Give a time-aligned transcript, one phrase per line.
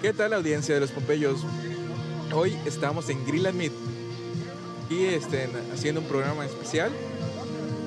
[0.00, 1.44] ¿Qué tal audiencia de los Pompeyos?
[2.34, 3.72] Hoy estamos en Grill and Meat
[4.88, 6.90] y estén haciendo un programa especial,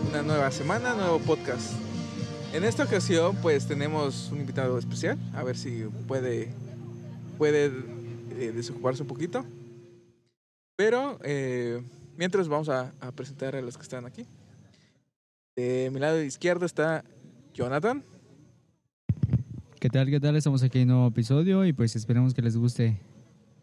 [0.09, 1.71] una nueva semana, nuevo podcast.
[2.53, 6.49] En esta ocasión pues tenemos un invitado especial, a ver si puede,
[7.39, 7.71] puede
[8.37, 9.43] eh, desocuparse un poquito.
[10.75, 11.81] Pero eh,
[12.15, 14.27] mientras vamos a, a presentar a los que están aquí.
[15.55, 17.03] De mi lado izquierdo está
[17.55, 18.03] Jonathan.
[19.83, 20.09] ¿Qué tal?
[20.09, 20.33] ¿Qué tal?
[20.37, 23.01] Estamos aquí en un nuevo episodio y pues esperamos que les guste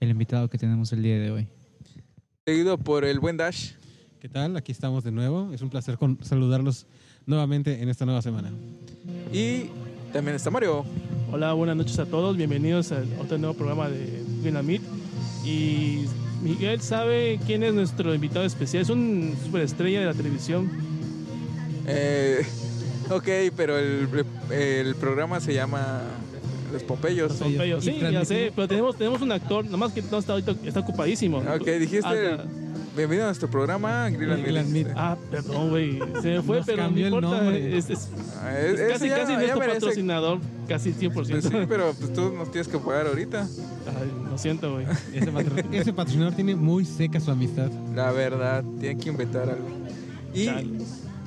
[0.01, 1.47] el invitado que tenemos el día de hoy.
[2.45, 3.71] Seguido por el buen Dash.
[4.21, 4.55] ¿Qué tal?
[4.59, 5.51] Aquí estamos de nuevo.
[5.55, 6.87] Es un placer con- saludarlos
[7.25, 8.51] nuevamente en esta nueva semana.
[9.33, 9.71] Y
[10.13, 10.85] también está Mario.
[11.33, 12.37] Hola, buenas noches a todos.
[12.37, 14.85] Bienvenidos a otro nuevo programa de Dynamite.
[15.43, 16.05] Y
[16.43, 18.83] Miguel sabe quién es nuestro invitado especial.
[18.83, 20.71] Es un superestrella de la televisión.
[21.87, 22.45] Eh,
[23.11, 24.09] ok, pero el,
[24.51, 26.01] el programa se llama
[26.73, 27.31] Los Pompeyos.
[27.33, 27.85] Los Pompeyos.
[27.85, 31.39] Sí, ya sé, pero tenemos, tenemos un actor, nomás que no está ahorita, está ocupadísimo.
[31.39, 32.45] Ok, dijiste, Ah,
[32.97, 34.87] bienvenido a nuestro programa, Grill and Grill and Meat.
[34.87, 34.97] Meat.
[34.99, 35.99] Ah, perdón, güey.
[36.23, 37.37] Se me fue, Nos pero no cambió el importa.
[37.43, 37.79] nombre.
[37.79, 38.09] Es, es-
[38.43, 40.39] Ah, es es- casi, ya- casi ya nuestro merece- patrocinador.
[40.69, 41.13] Casi 100%.
[41.13, 43.43] Pues sí, pero pues tú nos tienes que pagar ahorita.
[43.43, 44.87] Ay, lo siento, güey.
[45.15, 47.71] Ese, patro- ese patrocinador tiene muy seca su amistad.
[47.95, 49.69] La verdad, tienen que inventar algo.
[50.35, 50.49] Y.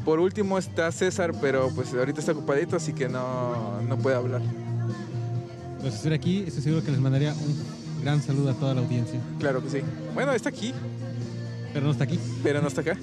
[0.06, 4.42] por último está César, pero pues ahorita está ocupadito, así que no, no puede hablar.
[5.82, 9.20] Pues estoy aquí, estoy seguro que les mandaría un gran saludo a toda la audiencia.
[9.40, 9.82] Claro que sí.
[10.14, 10.74] Bueno, está aquí,
[11.74, 12.98] Pero no está aquí, pero no está acá.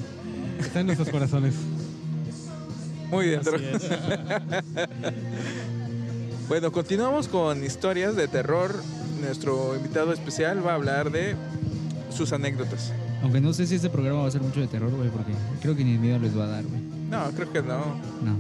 [0.59, 1.55] está en nuestros corazones.
[3.11, 3.57] Muy dentro.
[6.51, 8.75] Bueno, continuamos con historias de terror.
[9.21, 11.37] Nuestro invitado especial va a hablar de
[12.13, 12.93] sus anécdotas.
[13.23, 15.77] Aunque no sé si este programa va a ser mucho de terror, güey, porque creo
[15.77, 16.81] que ni miedo les va a dar, güey.
[17.11, 17.79] No, creo que no.
[18.25, 18.37] No,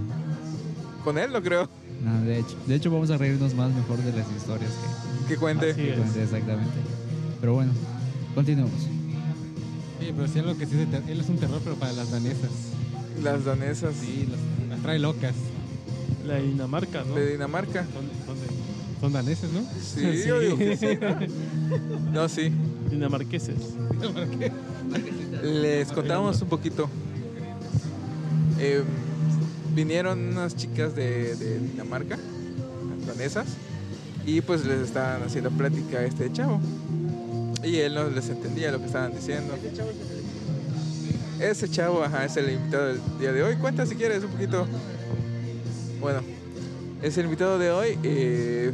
[1.04, 1.68] Con él lo creo.
[2.02, 2.56] no, de hecho.
[2.66, 4.70] De hecho, vamos a reírnos más mejor de las historias
[5.28, 5.70] Que cuente.
[5.72, 5.94] Así que, es.
[5.96, 6.72] que cuente exactamente.
[7.41, 7.72] Pero bueno,
[8.34, 8.72] continuemos.
[10.00, 11.92] Sí, pero sí algo que sí es de ter- él es un terror, pero para
[11.92, 12.50] las danesas.
[13.22, 15.34] Las danesas Sí, las, las trae locas.
[16.26, 17.14] La Dinamarca, ¿no?
[17.16, 17.84] de Dinamarca.
[17.92, 18.49] Son, son, de-
[19.00, 19.62] son daneses, ¿no?
[19.82, 20.98] Sí, yo digo que sí.
[22.12, 22.52] No, sí.
[22.90, 23.56] Dinamarqueses.
[25.42, 26.88] Les contamos un poquito.
[28.58, 28.82] Eh,
[29.74, 32.18] vinieron unas chicas de, de Dinamarca,
[33.06, 33.46] danesas,
[34.26, 36.60] y pues les estaban haciendo plática a este chavo.
[37.64, 39.54] Y él no les entendía lo que estaban diciendo.
[41.40, 43.56] Ese chavo, ajá, es el invitado del día de hoy.
[43.56, 44.66] Cuenta si quieres un poquito.
[46.00, 46.20] Bueno,
[47.02, 47.98] es el invitado de hoy.
[48.02, 48.72] eh,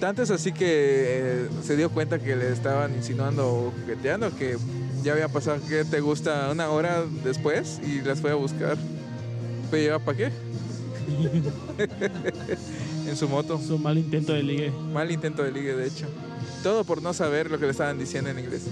[0.00, 4.56] tanto es así que eh, se dio cuenta que le estaban insinuando o jugueteando que
[5.02, 8.76] ya había pasado que te gusta una hora después y las fue a buscar.
[9.70, 10.26] ¿Pero para qué?
[13.08, 13.60] en su moto.
[13.62, 14.70] Es un mal intento de ligue.
[14.70, 16.06] Mal intento de ligue, de hecho.
[16.62, 18.62] Todo por no saber lo que le estaban diciendo en inglés.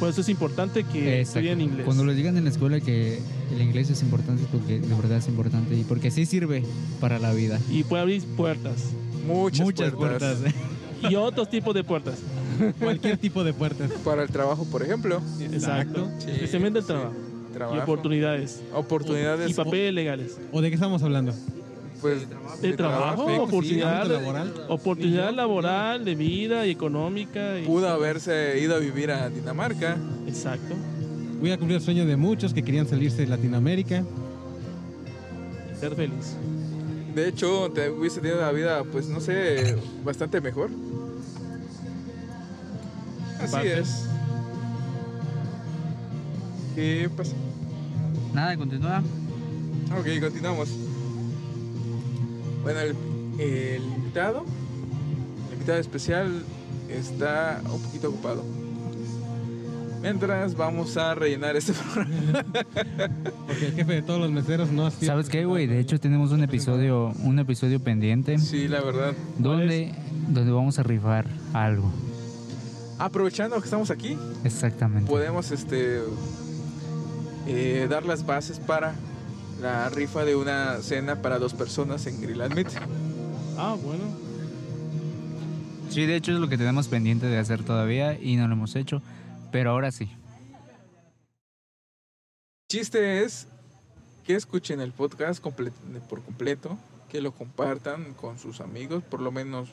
[0.00, 1.84] Por eso es importante que estudien inglés.
[1.84, 3.20] Cuando les digan en la escuela que
[3.54, 6.64] el inglés es importante es porque de verdad es importante y porque sí sirve
[7.00, 7.60] para la vida.
[7.70, 8.76] Y puede abrir puertas.
[9.26, 10.38] Muchas, Muchas puertas.
[10.38, 10.54] puertas.
[11.10, 12.18] Y otros tipos de puertas.
[12.78, 13.90] Cualquier tipo de puertas.
[14.04, 15.22] Para el trabajo, por ejemplo.
[15.40, 16.10] Exacto.
[16.18, 16.88] Sí, Especialmente el sí.
[16.88, 17.14] trabajo.
[17.54, 17.78] Trabajo.
[17.78, 18.60] Y oportunidades.
[18.74, 19.50] Oportunidades.
[19.50, 20.38] Y papeles legales.
[20.52, 21.32] ¿O de qué estamos hablando?
[22.00, 22.22] Pues,
[22.62, 24.54] De trabajo, oportunidad, laboral.
[24.68, 27.58] oportunidad laboral, de vida y económica.
[27.58, 29.96] y- Pudo haberse ido a vivir a Dinamarca.
[30.26, 30.74] Exacto.
[31.40, 34.02] Voy a cumplir el sueño de muchos que querían salirse de Latinoamérica.
[35.72, 36.36] Y ser feliz.
[37.14, 40.70] De hecho, te hubiese tenido una vida, pues no sé, bastante mejor.
[43.42, 43.78] Así Parte.
[43.80, 44.06] es.
[46.74, 47.32] ¿Qué pasa?
[48.32, 49.02] Nada, continúa.
[49.98, 50.68] Ok, continuamos.
[52.62, 52.94] Bueno, el,
[53.40, 54.44] el invitado,
[55.48, 56.42] el invitado especial
[56.88, 58.44] está un poquito ocupado.
[60.02, 62.44] Mientras vamos a rellenar este programa.
[63.46, 65.66] Porque el jefe de todos los meseros no ha sido ¿Sabes qué, güey?
[65.66, 69.12] De hecho tenemos un episodio, un episodio pendiente Sí, la verdad.
[69.38, 69.92] donde,
[70.28, 71.90] donde vamos a rifar algo.
[72.98, 75.08] Aprovechando que estamos aquí, Exactamente.
[75.10, 76.00] podemos este
[77.46, 78.94] eh, dar las bases para
[79.60, 82.40] la rifa de una cena para dos personas en Grill.
[83.56, 84.04] Ah, bueno.
[85.90, 88.76] Sí, de hecho es lo que tenemos pendiente de hacer todavía y no lo hemos
[88.76, 89.02] hecho,
[89.50, 90.08] pero ahora sí.
[92.68, 93.48] Chiste es
[94.24, 95.72] que escuchen el podcast comple-
[96.08, 96.78] por completo,
[97.08, 99.68] que lo compartan con sus amigos, por lo menos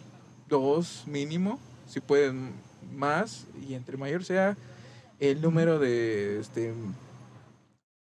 [0.50, 2.52] dos mínimo, si pueden
[2.96, 4.58] más, y entre mayor sea
[5.20, 6.74] el número de, este,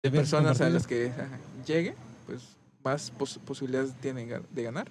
[0.03, 1.29] de personas a las que ajá,
[1.67, 1.95] llegue,
[2.27, 4.89] pues más pos- posibilidades tienen de ganar.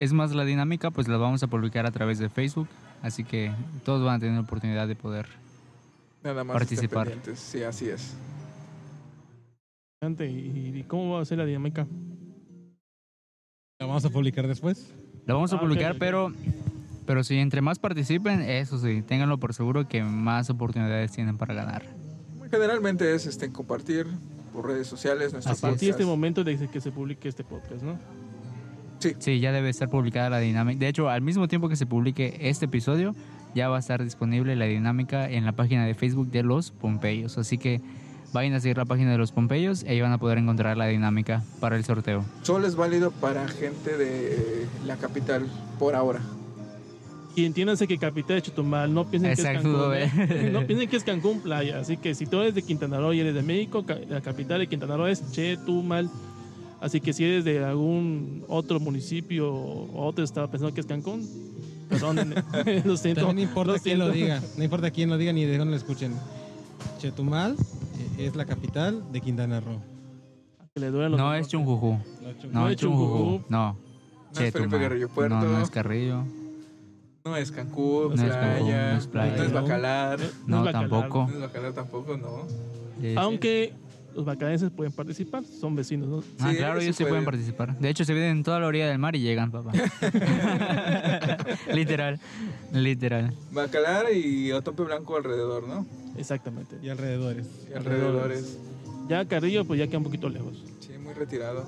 [0.00, 2.68] Es más, la dinámica pues la vamos a publicar a través de Facebook,
[3.02, 3.52] así que
[3.84, 5.26] todos van a tener oportunidad de poder.
[6.22, 7.10] Nada más Participar.
[7.34, 8.14] Sí, así es.
[10.02, 10.28] Interesante.
[10.30, 11.86] ¿Y, cómo va a ser la dinámica?
[13.78, 14.92] La vamos a publicar después.
[15.24, 16.32] La vamos a Ah, publicar, pero
[17.06, 21.54] pero si entre más participen, eso sí, ténganlo por seguro que más oportunidades tienen para
[21.54, 21.82] ganar.
[22.50, 24.06] Generalmente es este, compartir
[24.52, 27.82] por redes sociales nuestro A partir de este momento de que se publique este podcast,
[27.82, 27.98] ¿no?
[29.18, 30.78] Sí, ya debe estar publicada la dinámica.
[30.78, 33.14] De hecho, al mismo tiempo que se publique este episodio,
[33.54, 37.38] ya va a estar disponible la dinámica en la página de Facebook de los Pompeyos.
[37.38, 37.80] Así que
[38.32, 40.86] vayan a seguir la página de los Pompeyos y ahí van a poder encontrar la
[40.86, 42.24] dinámica para el sorteo.
[42.42, 45.46] Solo es válido para gente de la capital
[45.78, 46.20] por ahora.
[47.36, 50.30] Y entiéndanse que Capital de Chetumal, no piensen Exacto, que es Cancún.
[50.30, 50.50] eh.
[50.52, 51.78] No piensen que es Cancún playa.
[51.78, 54.66] Así que si tú eres de Quintana Roo y eres de México, la capital de
[54.68, 56.08] Quintana Roo es Chetumal.
[56.80, 61.28] Así que si eres de algún otro municipio o otro estado pensando que es Cancún,
[61.90, 62.16] perdón,
[62.84, 63.26] lo siento.
[63.26, 64.34] También no importa lo quién lo siento.
[64.34, 64.42] diga.
[64.56, 66.12] No importa quién lo diga ni de dónde lo escuchen.
[66.98, 67.54] Chetumal
[68.18, 69.78] eh, es la capital de Quintana Roo.
[70.74, 71.48] Que le duelen los No es.
[71.48, 71.92] Chunjujú.
[71.92, 72.00] No,
[72.50, 73.42] No, No es es Chunjujú.
[73.50, 73.76] No.
[74.34, 74.52] No es.
[74.52, 75.34] Carrillo Puerto.
[75.38, 76.24] No, no es Carrillo.
[77.26, 79.36] No es Cancún, No es Cancún, no es playa.
[79.36, 80.88] no es Bacalar, No, es Bacalar.
[80.90, 81.26] tampoco.
[81.28, 82.46] no es Bacalar tampoco, no.
[83.02, 83.72] Es- Aunque
[84.14, 86.18] los bacalenses pueden participar, son vecinos, ¿no?
[86.38, 87.34] Ah, Sí, claro, ellos sí sí pueden pueden.
[87.40, 87.76] participar.
[87.80, 89.72] De hecho, se vienen en toda la orilla del mar y llegan, papá.
[91.74, 92.20] literal,
[92.72, 93.34] literal.
[93.50, 95.84] Bacalar y Otope Blanco alrededor, ¿no?
[96.16, 96.76] Exactamente.
[96.80, 97.46] Y alrededores.
[97.70, 98.56] Y alrededores.
[99.08, 100.62] Ya Carrillo, pues ya queda un poquito lejos.
[100.80, 101.64] Sí, muy retirado.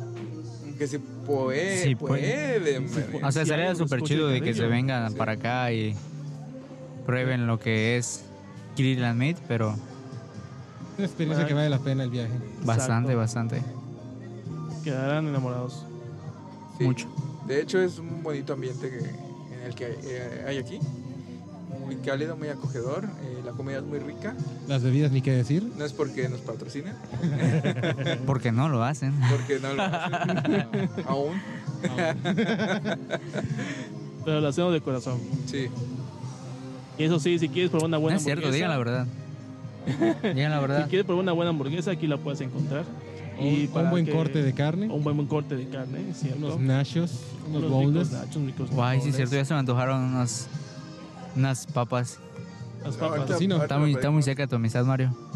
[0.78, 2.60] Aunque se puede, Sí, puede.
[2.60, 2.78] puede.
[2.78, 3.20] hombre.
[3.24, 5.16] O sea, sería súper chido de que se vengan Sí.
[5.18, 5.96] para acá y
[7.04, 8.22] prueben lo que es
[8.76, 9.74] Grill and Meat, pero
[10.96, 12.30] Una experiencia que vale la pena el viaje.
[12.64, 13.16] bastante, Exacto.
[13.18, 13.62] bastante.
[14.84, 15.84] Quedarán enamorados.
[16.78, 16.84] Sí.
[16.84, 17.08] Mucho.
[17.48, 20.78] De hecho, es un bonito ambiente que, en el que hay, eh, hay aquí.
[21.84, 23.04] Muy cálido, muy acogedor.
[23.22, 24.34] eh, la comida es muy rica.
[24.66, 25.70] Las bebidas ni qué decir.
[25.76, 26.94] No es porque nos patrocinen,
[28.26, 29.14] Porque no lo hacen.
[29.30, 31.40] porque no lo hacen aún.
[34.24, 35.18] Pero lo hacemos de corazón.
[35.46, 35.68] Sí.
[36.98, 39.06] Y eso sí, si quieres probar una No buena es cierto, digan la verdad.
[40.34, 40.88] Digan la Si verdad.
[40.88, 42.84] quieres probar una buena hamburguesa, aquí la puedes encontrar.
[43.40, 44.88] Y un para buen que- corte de carne.
[44.92, 46.38] Un buen, buen corte de carne, ¿cierto?
[46.46, 47.12] Unos nachos.
[47.48, 48.10] Unos Unos bowls.
[48.10, 50.48] nachos, ricos Guay, sí, cierto, ya se me antojaron unas,
[51.38, 52.18] unas papas.
[52.84, 53.26] Las papas.
[53.26, 53.54] Tocino.
[53.56, 55.16] ahorita Está muy, está muy cerca tu amistad, Mario.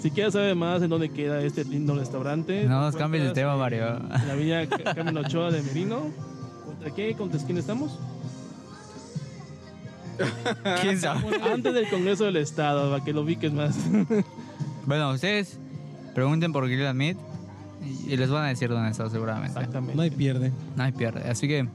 [0.00, 2.64] Si quieres saber más en dónde queda este lindo restaurante.
[2.64, 3.98] No nos cambies de tema, Mario.
[3.98, 6.04] En la villa Ca- Carmen Ochoa de Merino.
[6.64, 7.14] ¿Contra qué?
[7.14, 7.98] ¿Contra quién estamos?
[10.82, 11.20] ¿Quién sabe?
[11.52, 13.76] Antes del Congreso del Estado, para que lo ubiques más.
[14.86, 15.58] Bueno, ustedes
[16.14, 17.16] pregunten por Grill and Meat
[18.08, 19.48] y les van a decir dónde está seguramente.
[19.58, 19.94] Exactamente.
[19.94, 20.50] No hay pierde.
[20.74, 21.28] No hay pierde.
[21.30, 21.68] Así que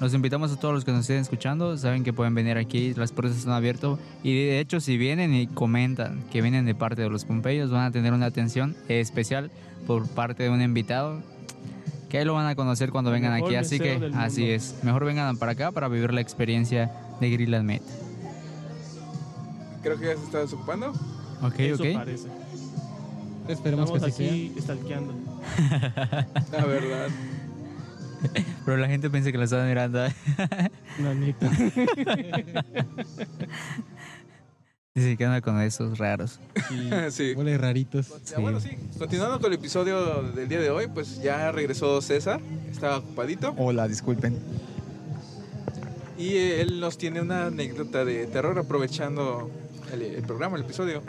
[0.00, 1.76] los invitamos a todos los que nos estén escuchando.
[1.78, 3.98] Saben que pueden venir aquí, las puertas están abiertas.
[4.22, 7.84] Y de hecho, si vienen y comentan que vienen de parte de los Pompeyos, van
[7.86, 9.50] a tener una atención especial
[9.86, 11.20] por parte de un invitado.
[12.10, 13.54] Que ahí lo van a conocer cuando El vengan aquí.
[13.56, 14.76] Así que, así es.
[14.82, 17.82] Mejor vengan para acá para vivir la experiencia de Grill and Meat.
[19.82, 20.90] Creo que ya se está desocupando.
[21.42, 21.92] Ok, Eso ok.
[21.94, 22.28] parece.
[23.48, 24.26] Esperemos Estamos que así sea.
[24.32, 25.14] aquí stalkeando.
[26.52, 27.08] La verdad.
[28.64, 30.00] Pero la gente piensa que lo están mirando.
[31.00, 31.50] La neta.
[34.94, 36.40] Dice que anda con esos raros.
[36.68, 37.34] Sí, Sí.
[37.34, 38.08] Huele raritos.
[38.24, 38.70] Ya, Bueno, sí.
[38.98, 42.40] Continuando con el episodio del día de hoy, pues ya regresó César.
[42.70, 43.54] Estaba ocupadito.
[43.58, 44.38] Hola, disculpen.
[46.16, 49.50] Y eh, él nos tiene una anécdota de terror aprovechando
[49.92, 51.02] el, el programa, el episodio.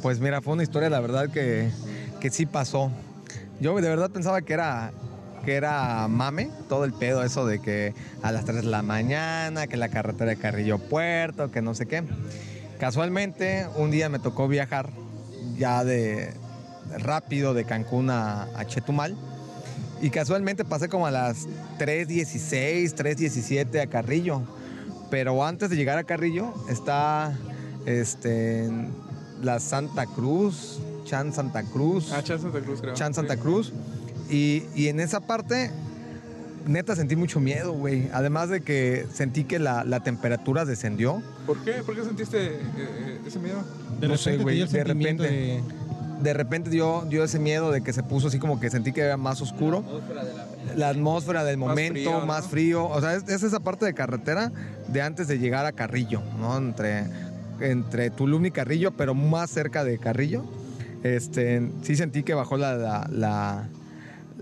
[0.00, 1.70] Pues mira, fue una historia, la verdad, que,
[2.20, 2.90] que sí pasó.
[3.60, 4.92] Yo de verdad pensaba que era
[5.44, 9.66] que era mame, todo el pedo eso de que a las 3 de la mañana,
[9.66, 12.02] que la carretera de Carrillo Puerto, que no sé qué.
[12.78, 14.90] Casualmente, un día me tocó viajar
[15.56, 16.32] ya de
[16.98, 19.16] rápido de Cancún a, a Chetumal.
[20.02, 21.46] Y casualmente pasé como a las
[21.78, 24.42] 3.16, 3.17 a Carrillo.
[25.10, 27.36] Pero antes de llegar a Carrillo está
[27.86, 28.68] este,
[29.42, 32.12] la Santa Cruz, Chan Santa Cruz.
[32.12, 32.94] Ah, Chan Santa Cruz, creo.
[32.94, 33.72] Chan Santa Sí.
[34.34, 35.70] Y, y en esa parte,
[36.66, 38.08] neta, sentí mucho miedo, güey.
[38.12, 41.22] Además de que sentí que la, la temperatura descendió.
[41.46, 41.72] ¿Por qué?
[41.86, 43.58] ¿Por qué sentiste eh, eh, ese miedo?
[44.00, 45.62] De No repente sé, güey, de repente.
[46.22, 49.02] De repente dio, dio ese miedo de que se puso así como que sentí que
[49.02, 49.84] era más oscuro.
[50.74, 52.26] La atmósfera del Más momento, frío, ¿no?
[52.26, 52.86] más frío.
[52.86, 54.50] O sea, es, es esa parte de carretera
[54.88, 56.56] de antes de llegar a Carrillo, ¿no?
[56.56, 57.04] Entre,
[57.60, 60.44] entre Tulum y Carrillo, pero más cerca de Carrillo.
[61.02, 63.68] Este, sí sentí que bajó la, la, la-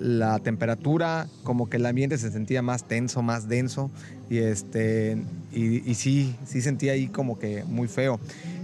[0.03, 3.91] la temperatura, como que el ambiente se sentía más tenso, más denso.
[4.29, 8.19] Y, este, y, y sí, sí sentí ahí como que muy feo.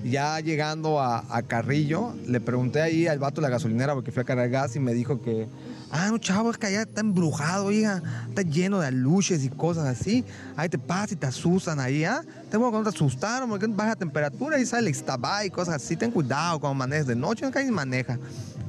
[0.05, 4.23] Ya llegando a, a Carrillo, le pregunté ahí al vato de la gasolinera porque fui
[4.23, 5.47] a cargar gas y me dijo que,
[5.93, 9.87] ah, no, chavo, es que allá está embrujado, oiga, está lleno de aluches y cosas
[9.87, 10.25] así.
[10.57, 12.23] Ahí te pasa y te asustan ahí, ¿ah?
[12.51, 15.95] Tengo que no te asustaron porque baja temperatura y sale Ixtabay y cosas así.
[15.95, 18.19] Ten cuidado cuando manejes de noche, no ni maneja.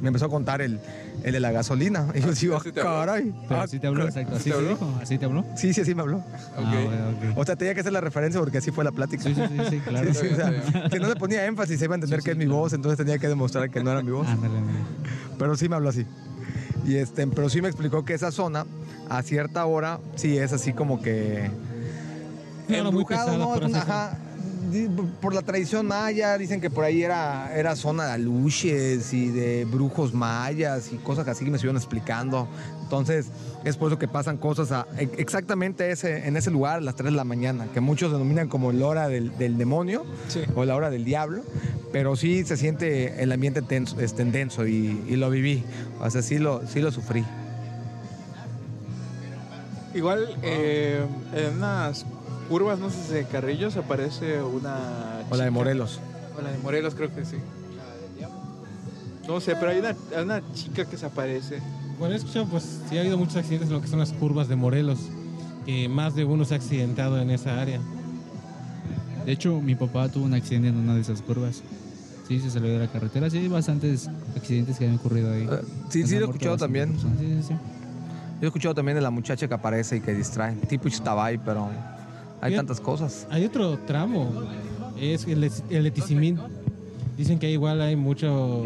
[0.02, 0.80] Me empezó a contar el,
[1.24, 2.08] el de la gasolina.
[2.16, 2.92] Y yo digo, ¿Así te habló?
[3.00, 3.34] caray.
[3.48, 4.24] Pero ah, así te habló, caray".
[4.24, 4.36] exacto.
[4.36, 4.70] ¿Así ¿Así te te habló?
[4.70, 5.00] dijo?
[5.02, 5.46] ¿Así te habló?
[5.56, 6.24] Sí, sí, así me habló.
[6.56, 6.66] Ah, Ok.
[6.86, 7.38] bueno, ok.
[7.38, 9.24] O sea, tenía que hacer la referencia porque así fue la plática.
[9.24, 10.14] Sí, sí, sí, sí, claro.
[10.14, 12.32] Sí, sí, o sea, si no le ponía énfasis, se iba a entender Sí, que
[12.32, 12.60] sí, es mi claro.
[12.62, 14.28] voz, entonces tenía que demostrar que no era mi voz.
[14.28, 14.54] Ándale.
[15.38, 16.06] Pero sí me habló así.
[16.86, 18.66] Y este, pero sí me explicó que esa zona,
[19.10, 21.50] a cierta hora, sí es así como que.
[22.68, 23.54] Muy embrujado, ¿no?
[23.76, 24.18] Ajá.
[25.22, 29.66] Por la tradición maya, dicen que por ahí era, era zona de aluches y de
[29.66, 32.48] brujos mayas y cosas así que me estuvieron explicando.
[32.84, 33.28] Entonces,
[33.64, 37.12] es por eso que pasan cosas a- exactamente ese, en ese lugar a las 3
[37.12, 40.42] de la mañana, que muchos denominan como la hora del, del demonio Sí.
[40.56, 41.44] o la hora del diablo,
[41.92, 45.64] pero sí se siente el ambiente tenso, este, denso y, y lo viví.
[46.00, 47.24] O sea, sí lo, sí lo sufrí.
[49.94, 51.04] Igual, eh,
[51.36, 52.06] en unas
[52.50, 55.24] curvas, no sé si de Carrillo, se aparece una.
[55.30, 55.52] O la de chica.
[55.52, 56.00] Morelos.
[56.38, 57.38] O la de Morelos, creo que sí.
[59.28, 61.62] No sé, pero hay una, hay una chica que se aparece.
[62.00, 64.48] Bueno, he escuchado, pues sí ha habido muchos accidentes en lo que son las curvas
[64.48, 65.00] de Morelos,
[65.66, 67.80] que más de uno se ha accidentado en esa área.
[69.26, 71.62] De hecho, mi papá tuvo un accidente en una de esas curvas.
[72.28, 73.30] Sí, se salió de la carretera.
[73.30, 75.44] Sí, hay bastantes accidentes que han ocurrido ahí.
[75.44, 76.98] Eh, sí, sí lo he escuchado también.
[76.98, 77.54] Sí, sí, sí.
[77.54, 80.56] Yo he escuchado también de la muchacha que aparece y que distrae.
[80.56, 81.70] Tipo Ixtabay, pero
[82.42, 83.28] hay tantas cosas.
[83.30, 84.32] Hay otro tramo,
[85.00, 86.40] es el, el Eticimín.
[87.18, 88.66] Dicen que igual hay mucho,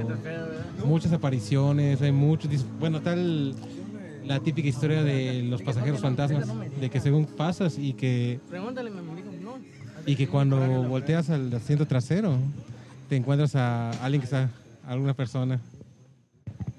[0.85, 2.51] muchas apariciones, hay muchos...
[2.51, 3.55] dis- Bueno, tal
[4.25, 6.47] la típica historia de los pasajeros fantasmas,
[6.79, 8.39] de que según pasas y que,
[10.05, 12.37] y que cuando volteas al asiento trasero,
[13.09, 14.49] te encuentras a alguien que está,
[14.87, 15.59] alguna persona.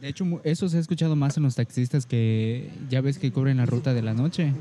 [0.01, 3.31] De hecho, mu- eso se ha escuchado más en los taxistas que ya ves que
[3.33, 4.53] cubren la ruta de la noche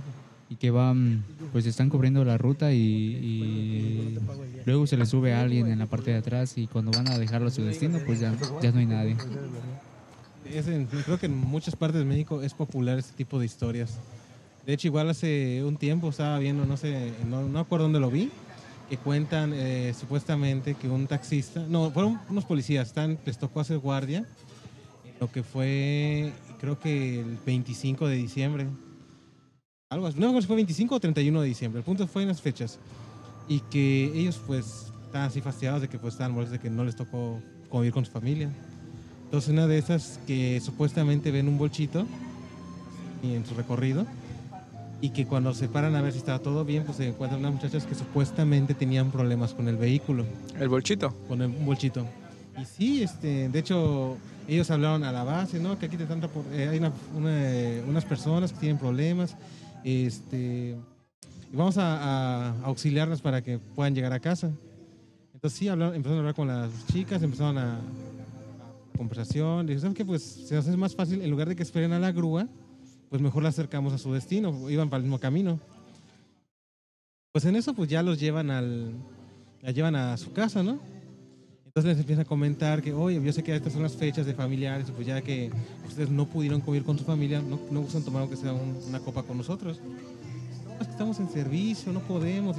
[0.53, 4.15] y que van, pues están cubriendo la ruta y, y
[4.65, 7.17] luego se les sube a alguien en la parte de atrás y cuando van a
[7.17, 8.31] dejarlo a su destino, pues ya,
[8.62, 9.15] ya no hay nadie.
[10.45, 13.98] Es en- creo que en muchas partes de México es popular este tipo de historias.
[14.67, 18.12] De hecho, igual hace un tiempo estaba viendo, no sé, no, no acuerdo dónde lo
[18.12, 18.29] vi,
[18.89, 23.79] que cuentan eh, supuestamente que un taxista, no, fueron unos policías, están, les tocó hacer
[23.79, 24.24] guardia,
[25.19, 26.31] lo que fue,
[26.62, 28.67] creo que el 25 de diciembre.
[29.93, 32.23] Algo así, no me acuerdo si fue 25 o 31 de diciembre, el punto fue
[32.23, 32.79] en las fechas.
[33.47, 36.83] Y que ellos pues estaban así fastidiados de que pues estaban molestos de que no
[36.83, 38.50] les tocó convivir con su familia.
[39.25, 42.05] Entonces una de esas que supuestamente ven un bolchito
[43.23, 44.05] y en su recorrido
[45.01, 47.53] y que cuando se paran a ver si estaba todo bien, pues se encuentran unas
[47.53, 50.25] muchachas que supuestamente tenían problemas con el vehículo,
[50.59, 51.13] El bolchito.
[51.27, 52.05] con el bolchito.
[52.62, 54.15] Y sí, este, de hecho,
[54.47, 55.77] ellos hablaron a la base, ¿no?
[55.77, 59.35] Que aquí te por- eh, hay una- una- unas personas que tienen problemas,
[59.83, 60.75] este,
[61.51, 64.51] y vamos a, a- a auxiliarlas para que puedan llegar a casa.
[65.33, 70.05] Entonces sí, empezaron a hablar con las chicas, empezaron a, a conversación, y ¿sabes qué?
[70.05, 72.47] Pues se nos hace más fácil, en lugar de que esperen a la grúa,
[73.09, 75.59] pues mejor la acercamos a su destino, iban para el mismo camino.
[77.31, 78.91] Pues en eso pues ya los llevan al,
[79.61, 80.79] la llevan a su casa, ¿no?
[81.75, 84.36] Entonces les empiezan a comentar que, oye, yo sé que estas son las fechas de
[84.36, 85.50] familiares, pues ya que
[85.88, 89.00] ustedes no pudieron convivir con su familia, no, no gustan tomar aunque sea un- una
[89.00, 89.80] copa con nosotros.
[90.68, 92.58] No, es que estamos en servicio, no podemos.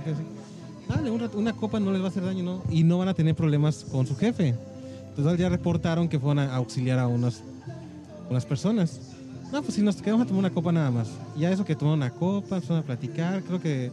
[0.89, 2.63] Dale, una copa no les va a hacer daño, ¿no?
[2.69, 4.53] Y no van a tener problemas con su jefe.
[5.11, 7.41] Entonces ya reportaron que fueron a auxiliar a unas,
[8.29, 8.99] unas personas.
[9.53, 11.07] No, pues si nos quedamos a tomar una copa nada más.
[11.39, 13.93] Ya eso que tomaron una copa, empezaron a platicar, creo que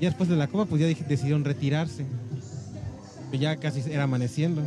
[0.00, 2.06] ya después de la copa, pues ya decidieron retirarse.
[3.38, 4.62] Ya casi era amaneciendo.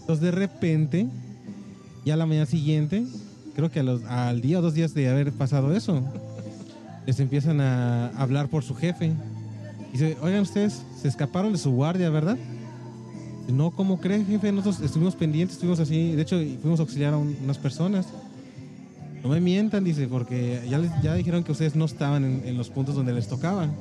[0.00, 1.06] Entonces de repente,
[2.04, 3.04] ya la mañana siguiente,
[3.54, 6.00] creo que a los- al día o dos días de haber pasado eso,
[7.06, 9.12] les empiezan a hablar por su jefe.
[9.92, 12.38] Dice, oigan ustedes, se escaparon de su guardia, ¿verdad?
[13.52, 14.52] No, ¿cómo creen, jefe?
[14.52, 18.06] Nosotros estuvimos pendientes, estuvimos así, de hecho, fuimos a auxiliar a un- unas personas.
[19.24, 22.56] No me mientan, dice, porque ya, les, ya dijeron que ustedes no estaban en, en
[22.56, 23.72] los puntos donde les tocaban.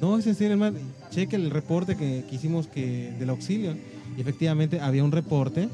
[0.00, 0.78] No, es en serio, hermano.
[1.10, 3.76] Cheque el reporte que, hicimos que, del auxilio.
[4.16, 5.68] Y efectivamente había un reporte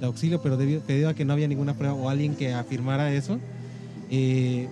[0.00, 3.38] de auxilio, pero debido, a que no había ninguna prueba o alguien que afirmara eso,
[4.10, 4.68] eh,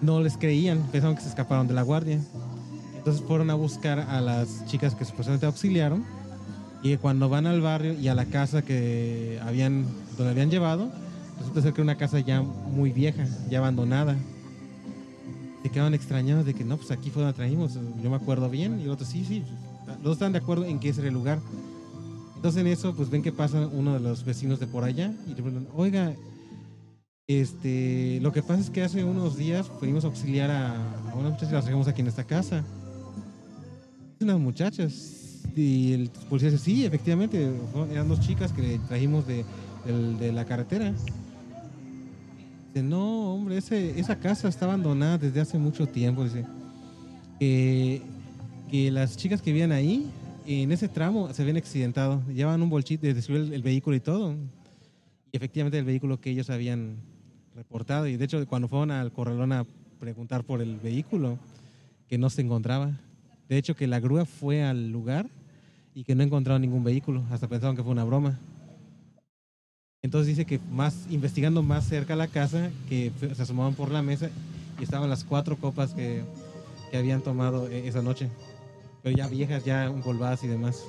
[0.00, 2.20] no les creían, pensaban que se escaparon de la guardia.
[2.96, 6.04] Entonces fueron a buscar a las chicas que supuestamente auxiliaron
[6.82, 9.86] y cuando van al barrio y a la casa que habían,
[10.16, 10.90] donde habían llevado,
[11.38, 14.16] resulta ser que era una casa ya muy vieja, ya abandonada.
[15.66, 18.78] Se quedaban extrañados de que no, pues aquí fue donde traímos, yo me acuerdo bien,
[18.78, 19.42] y el otro sí, sí,
[19.84, 21.40] los dos están de acuerdo en que ese era el lugar.
[22.36, 25.30] Entonces en eso, pues ven que pasa uno de los vecinos de por allá y
[25.30, 26.14] le preguntan, oiga,
[27.26, 30.76] este, lo que pasa es que hace unos días fuimos a auxiliar a,
[31.10, 32.62] a una muchacha y la dejamos aquí en esta casa.
[34.20, 35.42] Unas muchachas.
[35.56, 37.50] Y el policía dice, sí, efectivamente,
[37.90, 39.44] eran dos chicas que trajimos de,
[39.84, 40.94] del- de la carretera.
[42.82, 46.24] No, hombre, esa casa está abandonada desde hace mucho tiempo.
[46.24, 46.44] Dice,
[47.38, 48.02] que,
[48.70, 50.10] que las chicas que vivían ahí,
[50.46, 52.22] en ese tramo, se habían accidentado.
[52.28, 54.34] Llevaban un bolchito, destruyó el, el vehículo y todo.
[55.32, 56.96] Y efectivamente el vehículo que ellos habían
[57.54, 58.06] reportado.
[58.06, 59.66] Y de hecho, cuando fueron al corralón a
[59.98, 61.38] preguntar por el vehículo,
[62.08, 62.92] que no se encontraba.
[63.48, 65.28] De hecho, que la grúa fue al lugar
[65.94, 67.24] y que no encontraron ningún vehículo.
[67.30, 68.38] Hasta pensaron que fue una broma.
[70.06, 74.02] Entonces dice que más investigando más cerca a la casa, que se asomaban por la
[74.02, 74.30] mesa
[74.78, 76.22] y estaban las cuatro copas que,
[76.92, 78.28] que habían tomado eh, esa noche.
[79.02, 80.84] Pero ya viejas, ya engolvadas y demás.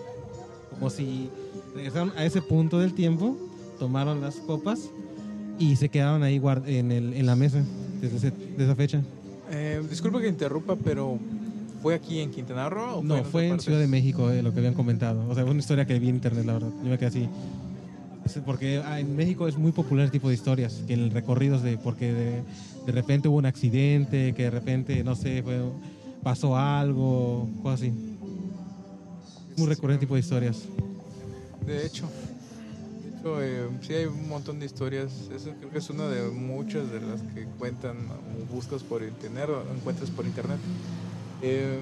[0.70, 1.30] Como si
[1.76, 3.36] regresaron a ese punto del tiempo,
[3.80, 4.92] tomaron las copas
[5.58, 7.64] y se quedaron ahí en, el- en la mesa
[8.00, 9.02] desde ese- esa fecha.
[9.50, 11.18] Eh, disculpe que interrumpa, pero
[11.82, 13.00] ¿fue aquí en Quintana Roo?
[13.00, 13.60] o No, fue en?
[13.60, 15.28] Ciudad de México eh, lo que habían comentado.
[15.28, 16.70] O sea, fue una historia que vi en internet, la verdad.
[16.84, 17.28] Yo me quedé así.
[18.28, 21.64] Sí, Porque ah, en México es muy popular el tipo de historias, que el recorridos
[21.64, 22.44] de porque de,
[22.86, 25.60] de repente hubo un accidente, que de repente, no sé, fue,
[26.24, 27.94] pasó algo, cosas así.
[29.58, 30.64] Muy recurrente tipo de historias.
[31.66, 32.08] De hecho,
[33.04, 35.30] de hecho eh, sí hay un montón de historias.
[35.34, 39.50] Eso creo que es una de muchas de las que cuentan o buscas por internet
[39.50, 40.60] o encuentras por internet.
[41.42, 41.80] Eh,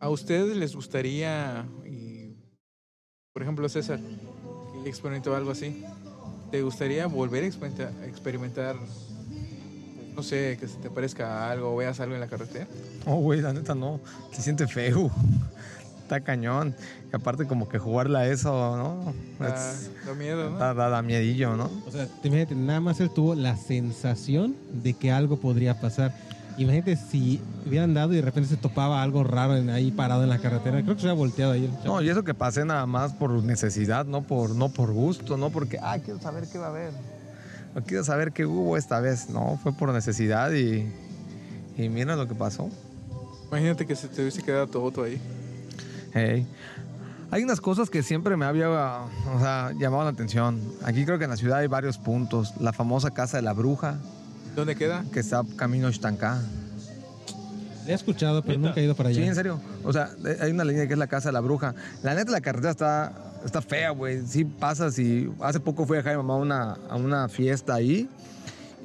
[0.00, 2.36] ¿A ustedes les gustaría, y,
[3.32, 3.98] por ejemplo César,
[4.88, 5.84] que experimentó algo así,
[6.50, 8.76] ¿te gustaría volver a experimenta- a experimentar,
[10.16, 12.66] no sé, que se te parezca algo o veas algo en la carretera?
[13.06, 14.00] No, güey, la neta no.
[14.32, 15.10] Se siente feo.
[16.02, 16.74] Está cañón.
[17.12, 19.12] Y aparte como que jugarla a eso, ¿no?
[19.38, 20.56] Da, Es- da miedo, ¿no?
[20.58, 21.70] da, da- da miedillo, ¿no?
[21.86, 26.14] O sea, te imagínate, nada más él tuvo la sensación de que algo podría pasar.
[26.58, 30.28] Imagínate si hubieran dado y de repente se topaba algo raro en- ahí parado en
[30.28, 30.82] la carretera.
[30.82, 31.64] Creo que se hubiera volteado ahí.
[31.66, 31.84] el.
[31.84, 35.50] No, y eso que pasé nada más por necesidad, no por, no por gusto, no
[35.50, 36.90] porque, ah, quiero saber qué va a haber.
[37.74, 39.30] No quiero saber qué hubo esta vez.
[39.30, 40.90] No, fue por necesidad y,
[41.76, 42.68] y mira lo que pasó.
[43.50, 45.20] Imagínate que se te hubiese quedado todo ahí.
[46.12, 46.46] Hey.
[47.30, 50.60] Hay unas cosas que siempre me había o sea, llamado la atención.
[50.82, 52.54] Aquí creo que en la ciudad hay varios puntos.
[52.58, 53.98] La famosa Casa de la Bruja,
[54.58, 55.04] ¿Dónde queda?
[55.12, 56.42] que está camino a Ixtancá.
[57.86, 59.22] Le he escuchado, pero nunca he ido para allá.
[59.22, 59.60] Sí, en serio.
[59.84, 61.76] O sea, hay una línea que es la Casa de la Bruja.
[62.02, 63.12] La neta, la carretera está,
[63.44, 64.26] está fea, güey.
[64.26, 65.30] Sí pasas y...
[65.40, 68.08] Hace poco fui a dejar a mi mamá a una, a una fiesta ahí.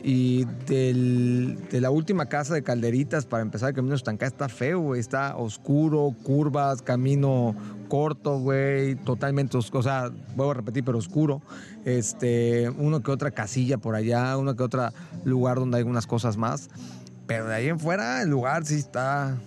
[0.06, 4.82] Y del- de la última casa de Calderitas para empezar el camino Estancá está feo,
[4.82, 5.00] güey.
[5.00, 7.56] Está oscuro, curvas, camino
[7.88, 8.96] corto, güey.
[8.96, 9.80] Totalmente oscuro.
[9.80, 11.42] O sea, vuelvo a repetir, pero oscuro.
[11.86, 14.90] Este, uno que otra casilla por allá, uno que otro
[15.24, 16.70] lugar donde hay algunas cosas más.
[17.26, 19.38] Pero de ahí en fuera, el lugar sí está...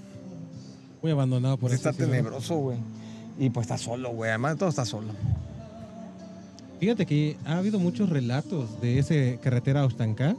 [1.02, 1.90] Muy abandonado por Pues eso.
[1.90, 2.78] está tenebroso, güey.
[3.38, 4.30] Y pues está solo, güey.
[4.30, 5.08] Además de todo está solo.
[6.80, 10.34] Fíjate que ha habido muchos relatos de ese carretera a Ostancá.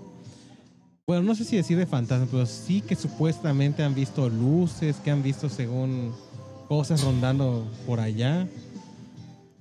[1.09, 5.09] Bueno, no sé si decir de fantasma, pero sí que supuestamente han visto luces, que
[5.09, 6.13] han visto según
[6.67, 8.45] cosas rondando por allá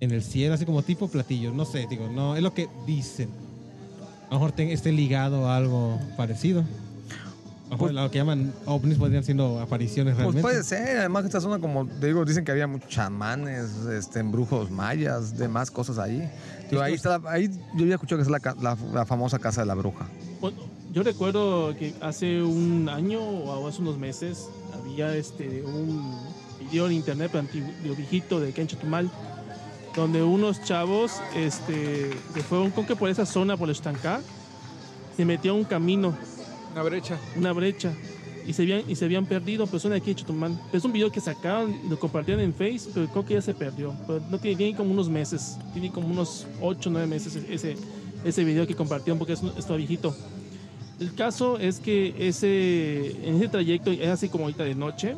[0.01, 1.55] en el cielo, así como tipo platillos.
[1.55, 3.29] No sé, digo, no, es lo que dicen.
[4.29, 6.65] A lo mejor te- esté ligado a algo parecido.
[7.71, 10.43] Ojo, lo que llaman ovnis podrían siendo apariciones Pues realmente.
[10.43, 14.69] puede ser, además esta zona, como te digo, dicen que había muchos chamanes, este, brujos
[14.73, 16.29] mayas, demás cosas ahí.
[16.73, 19.61] Digo, ahí, está la- ahí yo había escuchado que es la, la- la famosa casa
[19.61, 20.09] de la bruja.
[20.41, 20.57] Bueno,
[20.97, 26.11] yo recuerdo que hace un año o hace unos meses había este un
[26.59, 29.11] video en internet de viejito de Kencho Tumal
[29.95, 34.23] donde unos chavos este se fueron con que por esa zona por el Estancá
[35.19, 36.17] se metió un camino,
[36.73, 37.19] Una brecha.
[37.37, 37.93] una brecha
[38.47, 40.59] y se habían y se habían perdido personas de aquí de Chetumal.
[40.73, 43.93] Es un video que sacaron lo compartieron en Face, pero creo que ya se perdió.
[44.07, 47.77] Pero no tiene, tiene como unos meses, tiene como unos 8 o 9 meses ese
[48.25, 50.17] ese video que compartieron porque es, un- es todo viejito.
[50.99, 55.15] El caso es que ese, en ese trayecto, es así como ahorita de noche,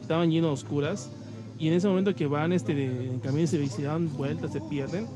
[0.00, 1.10] estaban llenos de oscuras,
[1.58, 4.60] y en ese momento que van este, de- en camino se, se dan vueltas, se
[4.60, 5.06] pierden,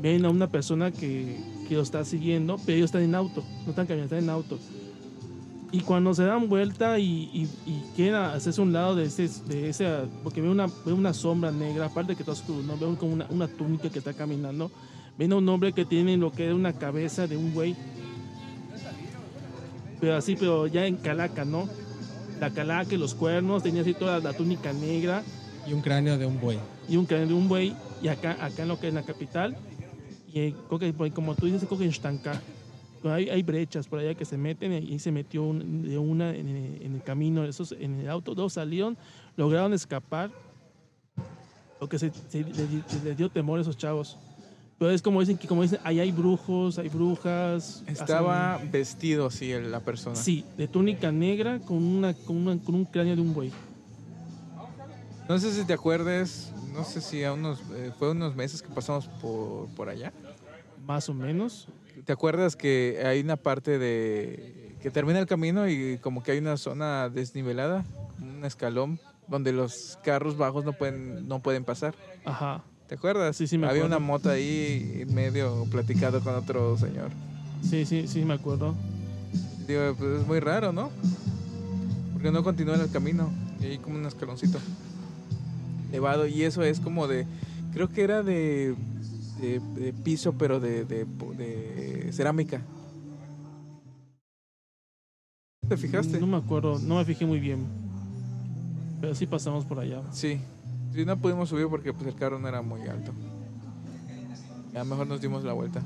[0.00, 1.36] ven a una persona que,
[1.68, 4.58] que lo está siguiendo, pero ellos están en auto, no están caminando, están en auto.
[5.72, 9.68] Y cuando se dan vuelta y, y, y quieren hacerse un lado de ese, de
[9.68, 9.86] ese
[10.22, 12.78] porque ven una, ven una sombra negra, aparte que todo oscuro, ¿no?
[12.78, 14.70] ven como una, una túnica que está caminando,
[15.18, 17.74] ven a un hombre que tiene lo que es una cabeza de un güey
[20.00, 21.68] pero así, pero ya en calaca, ¿no?
[22.40, 25.24] La calaca y los cuernos, tenía así toda la túnica negra
[25.66, 26.58] Y un cráneo de un buey.
[26.86, 29.56] y un cráneo de un buey, y acá, acá en lo que es la capital,
[30.26, 32.42] y eh, creo que, pues, como tú dices, creo que en Xtanca,
[33.02, 36.48] hay, hay brechas por allá que se meten y se metió un- de una en
[36.48, 38.96] el, en el camino, esos en el auto, dos salieron,
[39.36, 40.30] lograron escapar,
[41.80, 44.18] lo que se, se- les, les dio temor a esos chavos.
[44.78, 47.82] Pero es como dicen que como dicen, ahí hay brujos, hay brujas.
[47.86, 50.14] Estaba hacen- vestido así la persona.
[50.14, 53.52] Sí, de túnica negra con, una, con, una- con un cráneo de un buey.
[55.28, 58.68] No sé si te acuerdes, no sé si a unos, eh, fue unos meses que
[58.68, 60.12] pasamos por, por allá.
[60.86, 61.66] Más o menos.
[62.04, 66.38] ¿Te acuerdas que hay una parte de que termina el camino y como que hay
[66.38, 67.84] una zona desnivelada,
[68.22, 71.94] un escalón donde los carros bajos no pueden no pueden pasar?
[72.24, 72.62] Ajá.
[72.88, 73.36] ¿Te acuerdas?
[73.36, 73.98] Sí, sí, me Había acuerdo.
[73.98, 77.10] una moto ahí en medio platicado con otro señor.
[77.62, 78.74] Sí, sí, sí, me acuerdo.
[79.66, 80.90] Digo, pues es muy raro, ¿no?
[82.14, 84.58] Porque no continúa en el camino y hay como un escaloncito
[85.90, 87.26] elevado y eso es como de,
[87.72, 88.74] creo que era de,
[89.40, 91.04] de, de piso, pero de, de,
[91.36, 92.62] de cerámica.
[95.68, 96.18] ¿Te fijaste?
[96.18, 97.66] No me acuerdo, no me fijé muy bien.
[99.00, 100.00] Pero sí pasamos por allá.
[100.10, 100.40] Sí.
[100.98, 103.12] Sí, no pudimos subir porque pues el carro no era muy alto.
[104.74, 105.80] Ya mejor nos dimos la vuelta.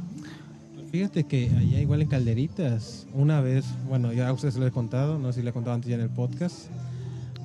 [0.90, 5.18] Fíjate que allá igual en Calderitas, una vez, bueno, ya a ustedes lo he contado,
[5.18, 6.68] no sé si lo he contado antes ya en el podcast,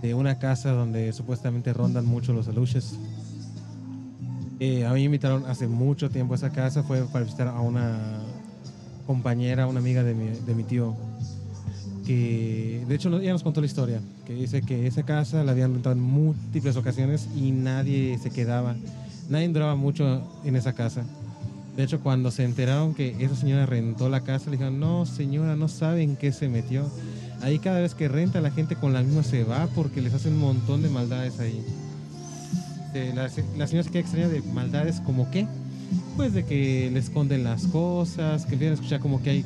[0.01, 2.97] de una casa donde supuestamente rondan mucho los aluches.
[4.61, 7.59] Eh, a mí me invitaron hace mucho tiempo a esa casa, fue para visitar a
[7.59, 7.99] una
[9.05, 10.95] compañera, una amiga de mi, de mi tío,
[12.07, 15.73] que de hecho ella nos contó la historia, que dice que esa casa la habían
[15.73, 18.77] rentado en múltiples ocasiones y nadie se quedaba,
[19.29, 21.03] nadie duraba mucho en esa casa.
[21.75, 25.55] De hecho, cuando se enteraron que esa señora rentó la casa, le dijeron, no, señora,
[25.55, 26.89] no saben qué se metió.
[27.41, 30.33] Ahí cada vez que renta la gente con la misma se va porque les hacen
[30.33, 31.61] un montón de maldades ahí.
[32.95, 35.45] Eh, la, la señora se queda extraña de maldades como qué.
[36.15, 39.45] Pues de que le esconden las cosas, que empiezan a escuchar como que hay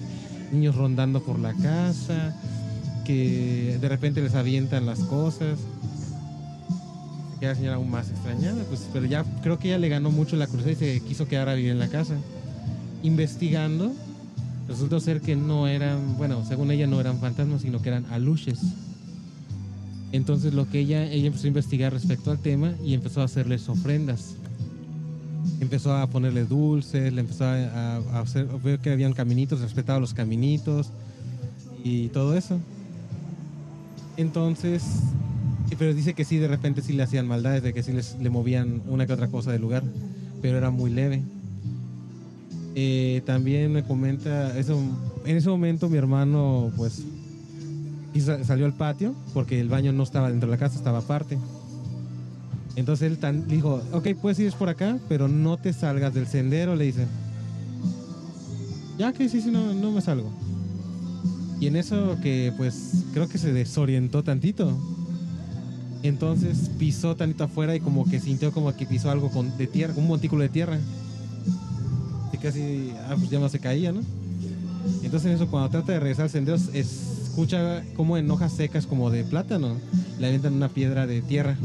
[0.51, 2.35] niños rondando por la casa,
[3.05, 5.59] que de repente les avientan las cosas.
[7.39, 10.35] Queda la señora aún más extrañada, pues, pero ya creo que ella le ganó mucho
[10.35, 12.15] la curiosidad y se quiso quedar a vivir en la casa.
[13.03, 13.93] Investigando,
[14.67, 18.59] resultó ser que no eran, bueno, según ella no eran fantasmas, sino que eran aluches.
[20.11, 23.67] Entonces lo que ella, ella empezó a investigar respecto al tema y empezó a hacerles
[23.69, 24.35] ofrendas.
[25.59, 27.55] Empezó a ponerle dulces, le empezó a,
[27.97, 30.89] a- hacer, a ver que habían caminitos, respetaba los caminitos
[31.83, 32.59] y todo eso.
[34.17, 34.83] Entonces,
[35.77, 38.29] pero dice que sí, de repente sí le hacían maldades, de que sí les, le
[38.29, 39.83] movían una que otra cosa del lugar,
[40.41, 41.21] pero era muy leve.
[42.75, 44.79] Eh, también me comenta, eso,
[45.25, 47.03] en ese momento mi hermano pues
[48.45, 51.37] salió al patio porque el baño no estaba dentro de la casa, estaba aparte.
[52.75, 56.85] Entonces él dijo, ok, puedes ir por acá, pero no te salgas del sendero, le
[56.85, 57.05] dice.
[58.97, 60.31] Ya que sí, sí, no, no me salgo.
[61.59, 64.77] Y en eso que pues creo que se desorientó tantito.
[66.03, 70.07] Entonces pisó tantito afuera y como que sintió como que pisó algo de tierra, un
[70.07, 70.79] montículo de tierra.
[72.33, 74.01] Y casi, ah, pues ya no se caía, ¿no?
[75.03, 79.11] Entonces en eso cuando trata de regresar al sendero escucha como en hojas secas como
[79.11, 79.77] de plátano
[80.19, 81.57] le avientan una piedra de tierra.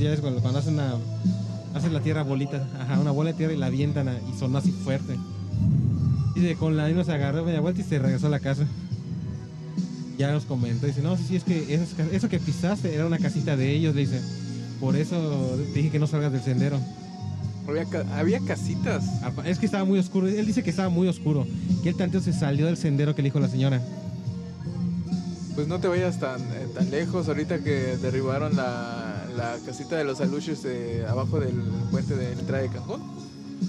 [0.00, 0.94] Así ya es cuando, cuando hacen una
[1.74, 4.56] hacen la tierra bolita, ajá, una bola de tierra y la avientan a- y sonó
[4.56, 5.14] así fuerte.
[6.34, 8.64] De con la misma se agarró media vuelta y se regresó a la casa.
[10.16, 13.18] ya nos comentó, dice, no, sí, sí, es que eso, eso que pisaste era una
[13.18, 14.20] casita de ellos, le dice.
[14.80, 16.78] Por eso te dije que no salgas del sendero.
[17.68, 17.86] Había,
[18.16, 19.04] había casitas.
[19.44, 20.28] Es que estaba muy oscuro.
[20.28, 21.46] Él dice que estaba muy oscuro.
[21.82, 23.82] Que él tanteo se salió del sendero que le dijo la señora.
[25.54, 27.28] Pues no te vayas tan, eh, tan lejos.
[27.28, 31.54] Ahorita que derribaron la, la casita de los aluches de abajo del
[31.90, 33.00] puente de entrada de Cancún.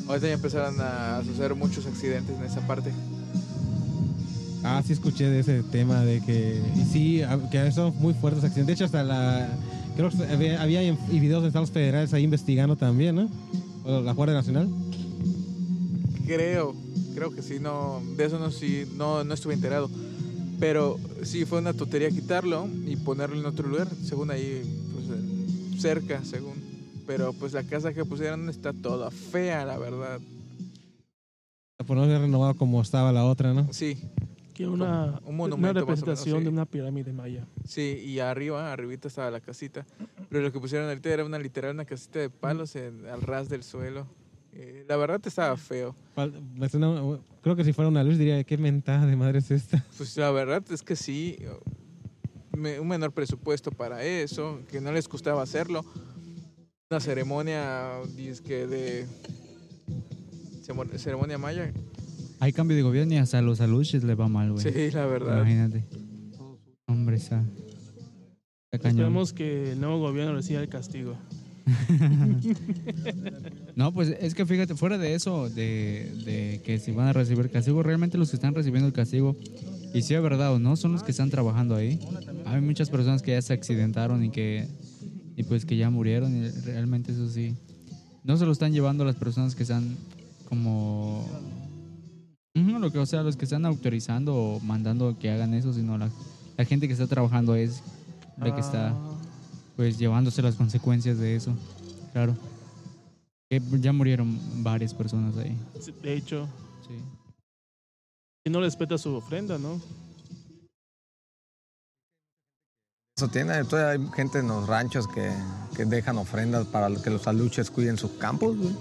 [0.08, 2.92] Ahorita ya empezaron a suceder muchos accidentes en esa parte.
[4.64, 6.62] Ah, sí escuché de ese tema de que...
[6.76, 7.22] Y sí,
[7.52, 8.68] que son muy fuertes accidentes.
[8.68, 9.50] De hecho, hasta la...
[9.96, 13.30] Creo que había, y videos de estados federales ahí investigando también, ¿no?
[13.84, 14.70] O la Guardia Nacional.
[16.26, 16.76] Creo,
[17.14, 19.90] creo que sí, no, de eso no, sí, no, no estuve enterado.
[20.60, 24.62] Pero sí fue una tontería quitarlo y ponerlo en otro lugar, según ahí,
[25.82, 26.54] cerca, según.
[27.08, 30.20] Pero pues la casa que pusieron está toda fea, la verdad.
[31.86, 33.68] Por no haber renovado como estaba la otra, ¿no?
[33.74, 33.98] Sí,
[34.54, 36.44] Que una, Un monumento, una o menos, representación sí.
[36.44, 37.48] de una pirámide maya.
[37.66, 39.86] sí, y arriba, arribita estaba la casita.
[40.30, 43.50] Pero lo que pusieron ahorita era una literal, una casita de palos en- al ras
[43.50, 44.06] del suelo.
[44.54, 45.96] Eh, la verdad estaba feo.
[47.42, 49.84] Creo que si fuera una luz diría, ¿qué mentada de madre es esta?
[49.98, 51.38] Pues la verdad es que sí,
[52.54, 55.86] un menor presupuesto para eso, que no les costaba hacerlo.
[56.90, 57.92] Una ceremonia,
[58.46, 59.08] que de
[60.98, 61.72] ceremonia maya.
[62.40, 64.64] Hay cambio de gobierno y hasta los aluches le va mal, güey.
[64.64, 65.38] Sí, la verdad.
[65.38, 65.86] Imagínate.
[66.88, 67.44] Hombre, está.
[68.72, 69.00] está cañón.
[69.00, 71.16] Esperemos que el nuevo gobierno reciba el castigo.
[73.74, 77.50] No, pues es que fíjate, fuera de eso, de, de que si van a recibir
[77.50, 79.36] castigo, realmente los que están recibiendo el castigo,
[79.94, 82.00] y si es verdad o no, son los que están trabajando ahí.
[82.52, 84.68] Hay muchas personas que ya se accidentaron y que,
[85.36, 87.56] y pues que ya murieron, y realmente eso sí.
[88.24, 89.96] No se lo están llevando las personas que están
[90.50, 91.26] como...
[92.54, 96.10] Lo que, o sea, los que están autorizando o mandando que hagan eso, sino la,
[96.58, 97.82] la gente que está trabajando es
[98.38, 99.18] la que está Ah,
[99.76, 101.56] pues llevándose las consecuencias de eso.
[102.12, 102.36] Claro.
[103.50, 105.56] Que ya murieron varias personas ahí.
[106.02, 106.48] de hecho,
[106.88, 106.96] Sí.
[108.46, 109.80] si no respeta su ofrenda, ¿no?
[113.22, 115.30] Eso tiene, todavía hay gente en los ranchos que,
[115.78, 118.72] que dejan ofrendas para que los aluches cuiden sus campos, güey.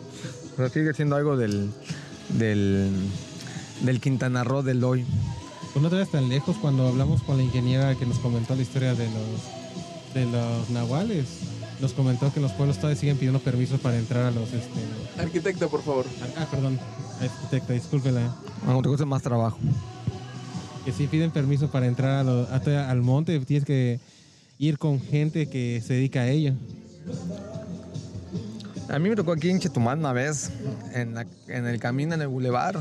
[0.57, 1.71] Pero sigue siendo algo del,
[2.39, 2.91] del,
[3.83, 5.05] del Quintana Roo del hoy.
[5.75, 8.63] Pues no te vayas tan lejos cuando hablamos con la ingeniera que nos comentó la
[8.63, 11.27] historia de los, de los nahuales.
[11.83, 14.51] Nos comentó que en los pueblos todavía siguen pidiendo permisos para entrar a los...
[14.55, 14.81] Este,
[15.19, 16.07] Arquitecto, por favor.
[16.39, 16.81] ah, perdón,
[17.21, 18.35] arquitecta, discúlpela.
[18.67, 19.59] Aunque te cueste más trabajo.
[20.87, 23.39] Que sí piden permiso para entrar a lo- a to- al monte.
[23.41, 24.01] Tienes que
[24.61, 26.53] ir con gente que se dedica a ello.
[28.91, 30.51] A mí me tocó aquí en Chetumal una vez,
[30.93, 31.17] en,
[31.49, 32.79] el camino, en el bulevar.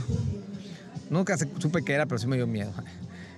[1.09, 2.73] Nunca supe qué era, pero sí me dio miedo.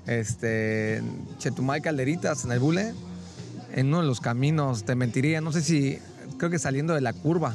[0.07, 1.03] Este,
[1.37, 2.93] Chetumal Calderitas, en el bule,
[3.75, 5.99] en uno de los caminos, te mentiría, no sé si,
[6.39, 7.53] creo que saliendo de la curva,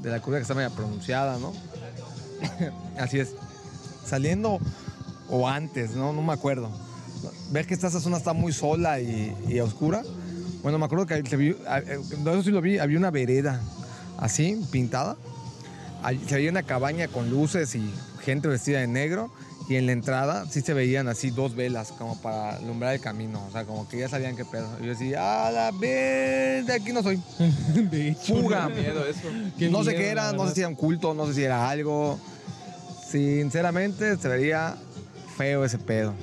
[0.00, 1.52] de la curva que está media pronunciada, ¿no?
[2.96, 3.34] Así es.
[4.06, 4.60] Saliendo
[5.28, 6.12] o antes, ¿no?
[6.12, 6.70] No me acuerdo.
[7.50, 10.02] ¿Ves que esta zona está muy sola y, y oscura?
[10.62, 13.60] Bueno, me acuerdo que se vio, eh, no, eso sí lo vi, había una vereda
[14.18, 15.16] así, pintada.
[16.26, 17.92] Se veía una cabaña con luces y
[18.24, 19.30] gente vestida de negro.
[19.68, 23.42] Y en la entrada sí se veían así dos velas como para alumbrar el camino.
[23.46, 24.68] O sea, como que ya sabían qué pedo.
[24.80, 26.66] Y yo decía, ¡ah, la vez!
[26.66, 27.22] De aquí no soy.
[27.74, 28.68] De hecho, Fuga.
[28.68, 29.28] Qué miedo eso.
[29.58, 31.42] Qué no sé miedo, qué era, no sé si era un culto, no sé si
[31.44, 32.18] era algo.
[33.08, 34.76] Sinceramente, se vería
[35.36, 36.14] feo ese pedo.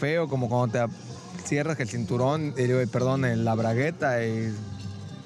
[0.00, 0.92] Feo como cuando te
[1.46, 4.52] cierras el cinturón, eh, digo, perdón, en la bragueta y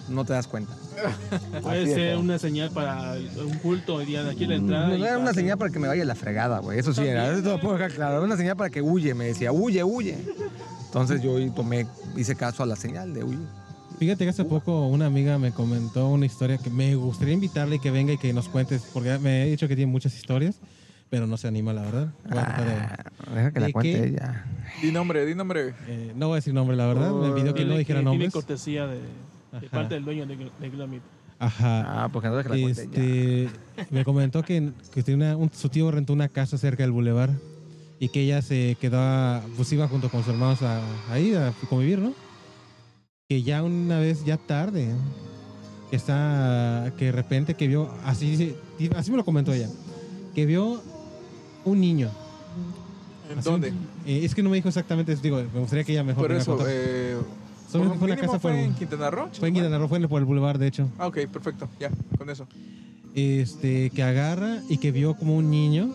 [0.08, 0.74] no te das cuenta.
[1.62, 2.20] Puede ser feo.
[2.20, 4.88] una señal para un culto el día de aquí a la entrada.
[4.88, 5.40] No era una pase.
[5.40, 6.78] señal para que me vaya a la fregada, güey.
[6.78, 7.30] Eso sí era.
[7.30, 8.16] Eso lo puedo dejar claro.
[8.16, 9.14] Era una señal para que huye.
[9.14, 10.18] Me decía, huye, huye.
[10.87, 13.46] Entonces yo tomé, hice caso a la señal de huye.
[13.98, 17.78] Fíjate que hace poco una amiga me comentó una historia que me gustaría invitarle y
[17.78, 20.56] que venga y que nos cuentes, porque me ha dicho que tiene muchas historias,
[21.14, 22.09] pero no se anima, la verdad.
[22.29, 22.96] Ah,
[23.33, 24.05] deja que la ¿De cuente qué?
[24.09, 24.44] ella.
[24.83, 25.72] Di nombre, di nombre.
[25.87, 27.12] eh, no voy a decir nombre, la verdad.
[27.12, 28.33] Me pidió que no dijera tiene nombres.
[28.33, 28.98] cortesía de,
[29.70, 31.03] parte del dueño de, de Glamit.
[31.38, 32.03] Ajá.
[32.05, 32.90] Ah, porque no deja que la cuente ella.
[32.90, 36.90] Este, me comentó que, que tiene una- un- su tío rentó una casa cerca del
[36.90, 37.31] bulevar
[38.00, 40.81] y que ella se quedó, a- pues iba junto con sus hermanos a,
[41.12, 42.12] ahí a convivir, ¿no?
[43.29, 44.88] Que ya una vez, ya tarde,
[45.90, 48.57] que está, que de repente que vio, así,
[48.96, 49.68] así me lo comentó ella,
[50.35, 50.83] que vio
[51.64, 52.11] un niño.
[53.31, 53.68] ¿En Así, dónde?
[54.07, 56.38] eh, es que no me dijo exactamente, digo, me gustaría que ella mejor Por me
[56.38, 57.16] eso, eh,
[57.70, 59.29] Solo fue una casa en Quintana Roo.
[59.33, 60.88] Fue en Quintana Roo, fue en- por el bulevar, de hecho.
[60.98, 62.46] Ah, ok, perfecto, ya, con eso.
[63.14, 65.92] este, que agarra y que vio como un niño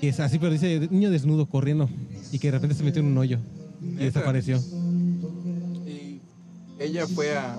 [0.00, 1.88] que es así, pero dice niño desnudo corriendo
[2.32, 3.38] y que de repente se metió en un hoyo
[3.82, 4.58] y desapareció.
[5.86, 6.20] Y
[6.78, 7.56] ella fue a.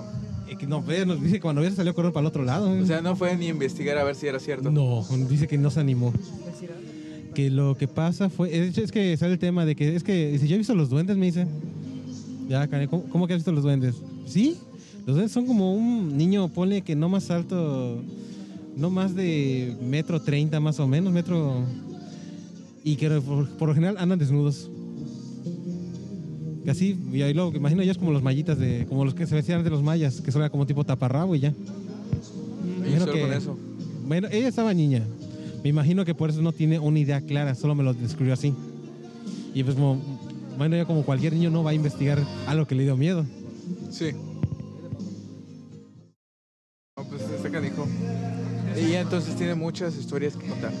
[0.54, 2.70] Que no, ve, nos dice que cuando salió corriendo para el otro lado.
[2.70, 4.70] O sea, no fue ni investigar a ver si era cierto.
[4.70, 6.12] No, dice que no se animó.
[7.34, 8.56] Que lo que pasa fue.
[8.56, 9.94] Es, es que sale el tema de que.
[9.94, 10.32] Es que.
[10.32, 11.46] Dice, yo he visto los duendes, me dice.
[12.48, 13.96] Ya, ¿cómo, cómo que has visto los duendes?
[14.26, 14.56] Sí,
[15.04, 18.02] los duendes son como un niño, pone que no más alto.
[18.76, 21.64] No más de metro treinta más o menos, metro.
[22.84, 24.70] Y que por, por lo general andan desnudos.
[26.66, 28.86] Y así, y ahí lo imagino yo es como los mallitas de.
[28.88, 31.50] Como los que se vestían de los mayas, que son como tipo taparrabo y ya.
[31.50, 33.56] Y Imagino solo que- con eso.
[34.06, 35.02] Bueno, ella estaba niña.
[35.62, 38.52] Me imagino que por eso no tiene una idea clara, solo me lo describió así.
[39.54, 40.00] Y pues, como,
[40.58, 43.24] bueno, ya como cualquier niño no va a investigar algo que le dio miedo.
[43.90, 44.06] Sí.
[49.06, 50.72] Entonces tiene muchas historias que contar.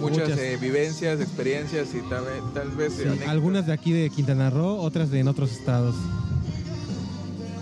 [0.28, 0.38] Muchas.
[0.38, 4.76] eh, vivencias, experiencias y tal, vez- tal vez Sí, algunas de aquí de Quintana Roo,
[4.80, 5.94] otras de en otros estados.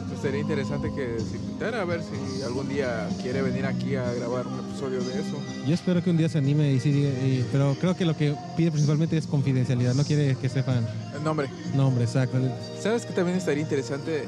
[0.08, 4.12] Pues sería interesante que se invitara a ver si algún día quiere venir aquí a
[4.12, 5.36] grabar un episodio de eso.
[5.66, 8.34] Yo espero que un día se anime y sí, y- pero creo que lo que
[8.56, 10.86] pide principalmente es confidencialidad, no quiere que sepan
[11.16, 11.48] El nombre.
[11.74, 12.38] nombre exacto.
[12.80, 14.24] ¿Sabes que también estaría interesante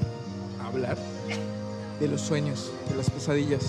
[0.64, 0.96] hablar
[2.00, 3.62] de los sueños, de las pesadillas?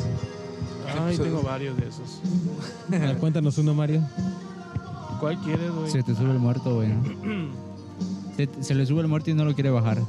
[0.99, 2.19] Ay, tengo varios de esos.
[2.87, 4.01] A ver, Cuéntanos uno, Mario.
[5.19, 5.89] ¿Cuál quieres, güey?
[5.91, 6.89] Se te sube el muerto, güey.
[8.35, 10.01] Se, se le sube el muerto y no lo quiere bajar.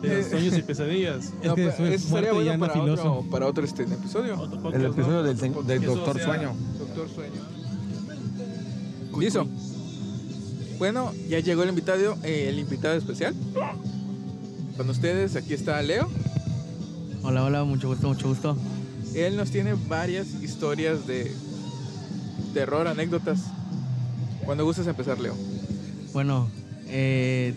[0.00, 1.32] De los sueños y pesadillas.
[1.42, 3.12] Es No, que pero soy eso ya bueno para filoso.
[3.18, 4.38] otro, para otro este, episodio.
[4.38, 4.88] Otro podcast, El ¿no?
[4.94, 5.82] episodio del, Otro del.
[5.84, 6.52] Doctor Sueño.
[6.78, 7.40] Doctor Sueño.
[9.18, 9.46] Listo.
[10.78, 13.34] Bueno, ya llegó el invitado, eh, el invitado especial.
[14.76, 16.08] Con ustedes, aquí está Leo.
[17.22, 18.56] Hola, hola, mucho gusto, mucho gusto.
[19.14, 21.30] Él nos tiene varias historias de
[22.54, 23.40] terror, anécdotas.
[24.44, 25.34] Cuando gustes empezar, Leo.
[26.12, 26.48] Bueno,
[26.88, 27.54] eh,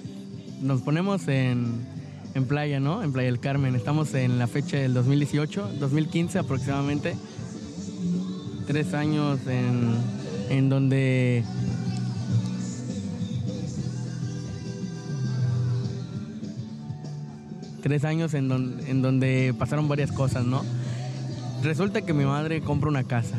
[0.62, 1.86] nos ponemos en,
[2.34, 3.04] en playa, ¿no?
[3.04, 3.76] En Playa del Carmen.
[3.76, 7.16] Estamos en la fecha del 2018, 2015 aproximadamente.
[8.68, 9.96] Tres años en,
[10.50, 11.44] en donde...
[17.82, 20.64] Tres años en, don- en donde pasaron varias cosas, ¿no?
[21.66, 23.36] Resulta que mi madre compra una casa.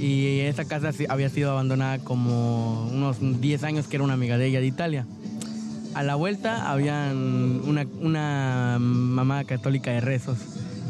[0.00, 4.46] Y esa casa había sido abandonada como unos 10 años que era una amiga de
[4.48, 5.06] ella de Italia.
[5.94, 10.38] A la vuelta habían una, mamá católica de rezos.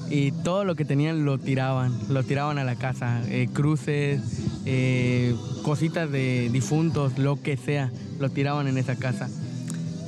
[0.09, 3.21] Y todo lo que tenían lo tiraban, lo tiraban a la casa.
[3.29, 4.23] eh, cruces,
[4.65, 9.29] eh, cositas de difuntos, lo que sea, lo tiraban en esa casa.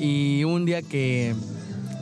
[0.01, 1.35] Y un día que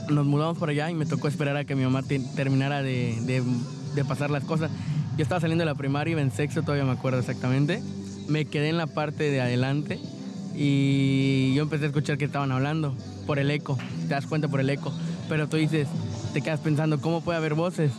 [0.09, 3.43] nos mudamos para allá y me tocó esperar a que mi mamá te- terminara de-
[3.97, 4.71] de pasar las cosas.
[5.17, 7.83] Yo estaba saliendo de la primaria, iba en sexto, todavía me acuerdo exactamente.
[8.29, 9.99] Me quedé en la parte de adelante
[10.55, 12.95] y yo empecé a escuchar que estaban hablando
[13.27, 13.79] por el eco.
[14.03, 14.93] Te das cuenta por el eco.
[15.29, 15.89] Pero tú dices,
[16.33, 17.91] te quedas pensando, ¿cómo puede haber voces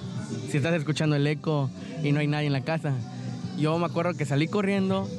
[0.49, 1.69] si estás escuchando el eco
[2.03, 2.93] y no hay nadie en la casa?
[3.57, 5.09] Yo me acuerdo que salí corriendo,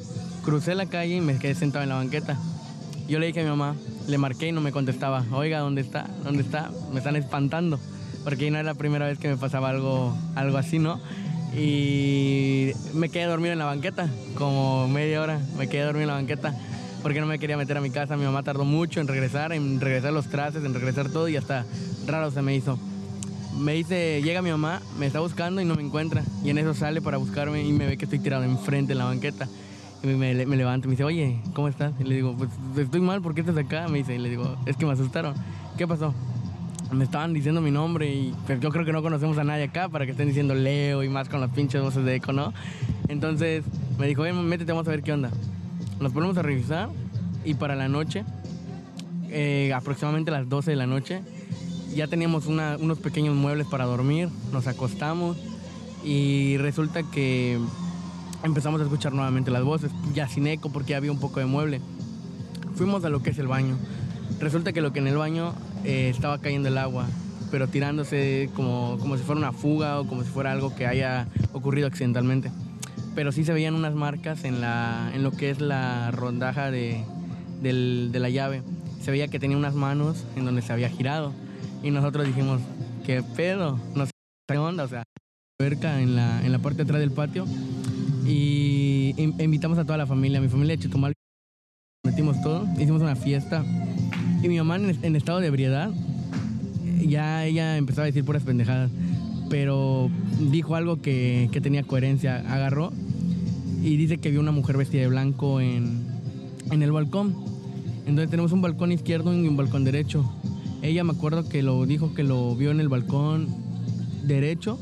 [0.45, 2.38] crucé la calle y me quedé sentado en la banqueta.
[3.09, 3.75] Yo le dije a mi mamá,
[4.07, 5.25] le marqué y no me contestaba.
[5.33, 6.07] Oiga, ¿dónde está?
[6.23, 6.71] ¿Dónde está?
[6.93, 7.81] Me están espantando.
[8.29, 11.01] Porque no era la primera vez que me pasaba algo, algo así, ¿no?
[11.57, 15.41] Y me quedé dormido en la banqueta, como media hora.
[15.57, 16.55] Me quedé dormido en la banqueta
[17.03, 18.19] porque no me quería meter a mi casa.
[18.19, 21.64] Mi mamá tardó mucho en regresar, en regresar los trastes, en regresar todo y hasta
[22.07, 22.79] raro se me hizo.
[23.59, 26.23] Me dice, llega mi mamá, me está buscando y no me encuentra.
[26.45, 29.07] Y en eso sale para buscarme y me ve que estoy tirado enfrente en la
[29.07, 29.49] banqueta.
[30.03, 31.95] Y me, me levanto y me dice, oye, ¿cómo estás?
[31.99, 33.88] Y le digo, pues estoy mal, ¿por qué estás acá?
[33.88, 35.35] Me dice, y le digo, es que me asustaron.
[35.79, 36.12] ¿Qué pasó?
[36.92, 39.88] Me estaban diciendo mi nombre y pues, yo creo que no conocemos a nadie acá
[39.90, 42.55] para que estén diciendo Leo y más con las pinches voces de eco, ¿no?
[43.09, 43.62] Entonces
[43.98, 45.31] me dijo, oye, métete, vamos a ver qué onda.
[46.01, 46.88] Nos ponemos a revisar
[47.44, 48.24] y para la noche,
[49.29, 51.20] eh, aproximadamente a las 12 de la noche,
[51.94, 55.37] ya teníamos una- unos pequeños muebles para dormir, nos acostamos
[56.05, 57.59] y resulta que
[58.44, 61.46] empezamos a escuchar nuevamente las voces, ya sin eco porque ya había un poco de
[61.46, 61.81] mueble.
[62.77, 63.77] Fuimos a lo que es el baño.
[64.40, 65.53] Resulta que lo que en el baño
[65.85, 67.07] eh, estaba cayendo el agua,
[67.51, 71.27] pero tirándose como, como si fuera una fuga o como si fuera algo que haya
[71.53, 72.51] ocurrido accidentalmente.
[73.14, 77.05] Pero sí se veían unas marcas en, la, en lo que es la rondaja de,
[77.63, 78.63] del- de la llave.
[79.02, 81.33] Se veía que tenía unas manos en donde se había girado.
[81.83, 82.61] Y nosotros dijimos,
[83.07, 83.79] ¿qué pedo?
[83.94, 84.13] No sé
[84.48, 85.02] qué onda, o sea,
[85.61, 87.44] cerca en la, en la parte de atrás del patio.
[88.27, 91.13] Y in- invitamos a toda la familia, mi familia de Chetumal,
[92.05, 93.65] metimos todo, hicimos una fiesta.
[94.43, 95.91] Y mi mamá en, en estado de ebriedad,
[97.07, 98.91] ya ella empezaba a decir puras pendejadas,
[99.51, 100.11] pero
[100.51, 102.45] dijo algo que, que tenía coherencia.
[102.53, 102.93] Agarró
[103.83, 106.05] y dice que vio una mujer vestida de blanco en,
[106.71, 107.35] en el balcón.
[108.07, 110.31] Entonces tenemos un balcón izquierdo y un balcón derecho.
[110.83, 113.49] Ella me acuerdo que lo dijo que lo vio en el balcón
[114.25, 114.79] derecho,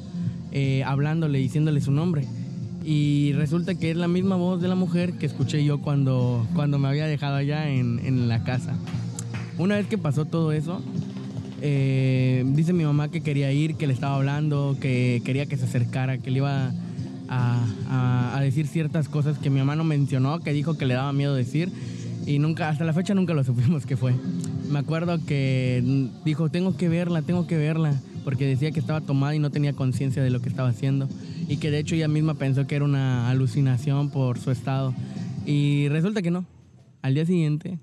[0.52, 2.26] eh, hablándole, diciéndole su nombre.
[2.84, 6.78] Y resulta que es la misma voz de la mujer que escuché yo cuando, cuando
[6.78, 8.76] me había dejado allá en, en la casa.
[9.58, 10.82] Una vez que pasó todo eso,
[11.62, 15.64] eh, dice mi mamá que quería ir, que le estaba hablando, que quería que se
[15.64, 16.72] acercara, que le iba
[17.28, 20.94] a, a- a decir ciertas cosas que mi mamá no mencionó, que dijo que le
[20.94, 21.70] daba miedo decir.
[22.26, 24.12] Y nunca, hasta la fecha nunca lo supimos qué fue.
[24.70, 27.94] Me acuerdo que dijo, tengo que verla, tengo que verla,
[28.24, 31.08] porque decía que estaba tomada y no tenía conciencia de lo que estaba haciendo.
[31.48, 34.92] Y que de hecho ella misma pensó que era una alucinación por su estado.
[35.46, 36.44] Y resulta que no.
[37.02, 37.78] Al día siguiente,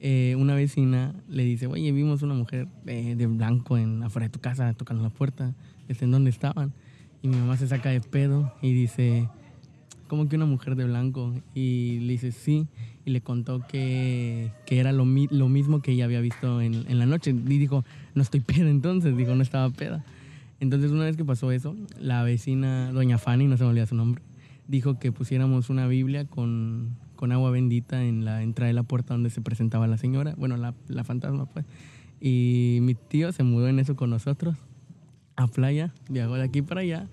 [0.00, 4.32] eh, una vecina le dice, oye, vimos una mujer eh, de blanco en, afuera de
[4.32, 5.54] tu casa tocando la puerta.
[5.88, 6.72] Este, ¿En dónde estaban?
[7.22, 9.28] Y mi mamá se saca de pedo y dice,
[10.08, 11.34] ¿cómo que una mujer de blanco?
[11.54, 12.66] Y le dice, sí.
[13.04, 16.84] Y le contó que, que era lo, mi- lo mismo que ella había visto en,
[16.88, 17.30] en la noche.
[17.30, 17.84] Y dijo,
[18.14, 19.16] no estoy peda entonces.
[19.16, 20.04] Dijo, no estaba peda.
[20.58, 23.94] Entonces, una vez que pasó eso, la vecina, doña Fanny, no se me olvida su
[23.94, 24.22] nombre,
[24.68, 29.14] dijo que pusiéramos una Biblia con, con agua bendita en la entrada de la puerta
[29.14, 31.64] donde se presentaba la señora, bueno, la, la fantasma, pues.
[32.20, 34.56] Y mi tío se mudó en eso con nosotros
[35.36, 37.08] a playa, viajó de aquí para allá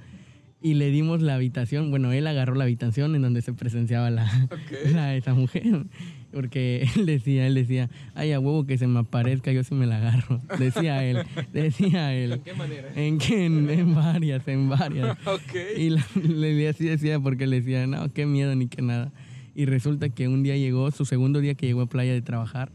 [0.62, 4.26] y le dimos la habitación, bueno, él agarró la habitación en donde se presenciaba la,
[4.94, 5.88] la- esa mujer,
[6.32, 9.86] porque él decía, él decía, ay, a huevo que se me aparezca, yo sí me
[9.88, 12.32] la agarro, decía él, decía él.
[12.32, 12.90] ¿En qué manera?
[12.96, 15.18] En, que en, en varias, en varias.
[15.26, 15.54] Ok.
[15.78, 19.12] Y la- le así decía porque le decía, no, qué miedo ni qué nada.
[19.56, 22.72] Y resulta que un día llegó, su segundo día que llegó a playa de trabajar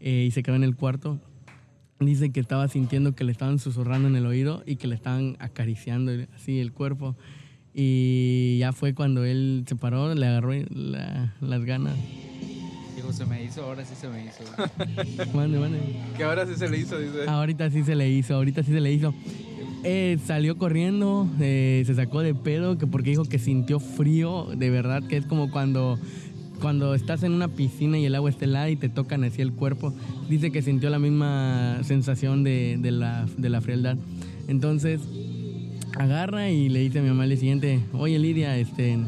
[0.00, 1.20] eh, y se quedó en el cuarto.
[2.00, 5.36] Dice que estaba sintiendo que le estaban susurrando en el oído y que le estaban
[5.38, 7.16] acariciando así el cuerpo.
[7.74, 11.94] Y ya fue cuando él se paró, le agarró la- las ganas.
[12.94, 14.44] Dijo, se me hizo, ahora sí se me hizo.
[15.34, 15.78] Mande, mande.
[16.16, 17.24] Que ahora sí se le hizo, dice.
[17.26, 19.14] Ahorita sí se le hizo, ahorita sí se le hizo.
[19.84, 24.70] Eh, salió corriendo, eh, se sacó de pedo, que porque dijo que sintió frío, de
[24.70, 25.98] verdad, que es como cuando,
[26.60, 29.52] cuando estás en una piscina y el agua está helada y te tocan así el
[29.52, 29.92] cuerpo.
[30.28, 33.96] Dice que sintió la misma sensación de, de la, de la frialdad.
[34.46, 35.00] Entonces,
[35.98, 38.98] agarra y le dice a mi mamá al siguiente, oye Lidia, este,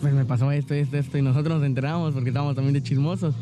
[0.00, 3.34] pues me pasó esto, esto, esto, y nosotros nos enteramos porque estábamos también de chismosos.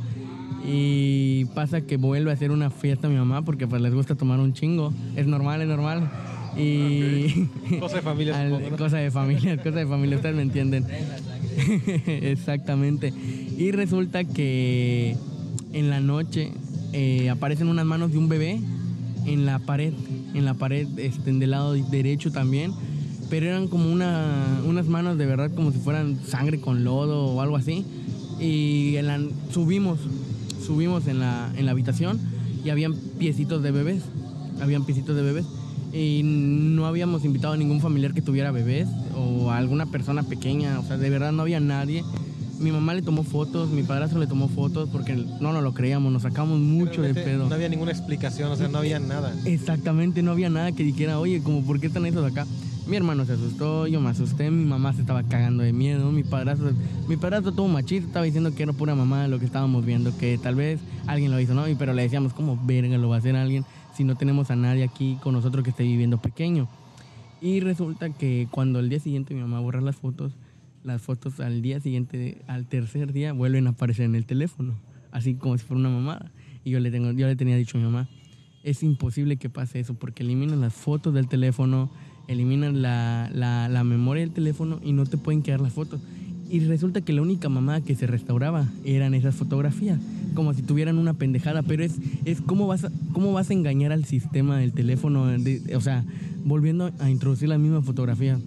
[0.65, 4.15] Y pasa que vuelve a hacer una fiesta a mi mamá porque pues les gusta
[4.15, 4.93] tomar un chingo.
[5.17, 6.09] Es normal, es normal.
[6.57, 7.49] Y
[7.81, 8.77] Cosa de familia, Al- supongo, ¿no?
[8.77, 10.87] cosa de familia, cosa de familia, ustedes me entienden.
[12.07, 13.13] Exactamente.
[13.59, 15.17] Y resulta que
[15.73, 16.53] en la noche
[16.93, 18.61] eh, aparecen unas manos de un bebé
[19.27, 19.93] en la pared,
[20.35, 22.73] en la pared este, del lado derecho también,
[23.33, 27.41] pero eran como una, unas manos de verdad como si fueran sangre con lodo o
[27.41, 27.83] algo así.
[28.39, 29.21] Y en la-
[29.51, 30.01] subimos,
[30.67, 32.21] subimos en la, en la habitación
[32.63, 34.03] y habían piecitos de bebés,
[34.61, 35.47] habían piecitos de bebés.
[35.95, 40.79] Y no habíamos invitado a ningún familiar que tuviera bebés o a alguna persona pequeña,
[40.79, 42.05] o sea, de verdad no había nadie.
[42.61, 46.13] Mi mamá le tomó fotos, mi padrastro le tomó fotos porque no nos lo creíamos,
[46.13, 47.49] nos sacamos mucho de pedo.
[47.49, 49.33] No había ninguna explicación, o sea, no había nada.
[49.47, 52.47] Exactamente, no había nada que dijera, oye, como, ¿por qué están esos acá?
[52.87, 56.25] Mi hermano se asustó, yo me asusté, mi mamá se estaba cagando de miedo, mi
[56.25, 56.73] padrastro,
[57.09, 60.37] mi padrastro todo machista, estaba diciendo que era pura mamá lo que estábamos viendo, que
[60.37, 61.65] tal vez alguien lo hizo, ¿no?
[61.79, 63.65] Pero le decíamos, ¿cómo verga lo va a hacer alguien
[63.95, 66.69] si no tenemos a nadie aquí con nosotros que esté viviendo pequeño?
[67.41, 70.33] Y resulta que cuando al día siguiente mi mamá borra las fotos,
[70.83, 74.75] las fotos al día siguiente, al tercer día, vuelven a aparecer en el teléfono,
[75.13, 76.33] así como si fuera una mamada.
[76.65, 78.09] Y yo le, tengo, yo le tenía dicho a mi mamá,
[78.65, 81.91] es imposible que pase eso porque eliminan las fotos del teléfono,
[82.29, 86.01] eliminan la, la, la memoria del teléfono y no te pueden quedar las fotos.
[86.53, 89.99] Y resulta que la única mamá que se restauraba eran esas fotografías,
[90.35, 91.95] como si tuvieran una pendejada, pero es,
[92.27, 95.29] es cómo, vas a, cómo vas a engañar al sistema del teléfono,
[95.75, 96.05] o sea,
[96.45, 98.39] volviendo a introducir la misma fotografía.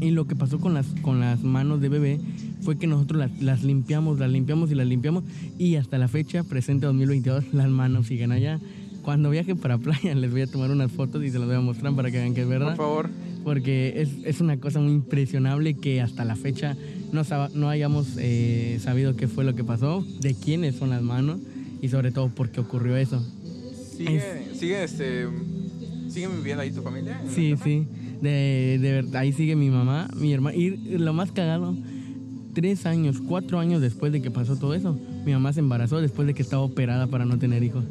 [0.00, 2.20] Y lo que pasó con las, con las manos de bebé
[2.62, 5.24] fue que nosotros las, las limpiamos, las limpiamos y las limpiamos.
[5.58, 8.58] Y hasta la fecha, presente 2022, las manos siguen allá.
[9.08, 11.60] Cuando viaje para playa les voy a tomar unas fotos y se las voy a
[11.62, 12.76] mostrar para que vean que es verdad.
[12.76, 13.10] Por favor.
[13.42, 16.76] Porque es, es una cosa muy impresionable que hasta la fecha
[17.10, 21.00] no, sab- no hayamos eh, sabido qué fue lo que pasó, de quiénes son las
[21.00, 21.38] manos
[21.80, 23.24] y sobre todo por qué ocurrió eso.
[23.96, 24.20] Sigue,
[24.52, 25.26] sigue, este,
[26.10, 27.18] ¿Siguen viviendo ahí tu familia?
[27.34, 27.86] Sí, sí.
[28.20, 30.54] De, de verdad, ahí sigue mi mamá, mi hermana.
[30.54, 31.74] Y lo más cagado,
[32.52, 36.26] tres años, cuatro años después de que pasó todo eso, mi mamá se embarazó después
[36.28, 37.84] de que estaba operada para no tener hijos.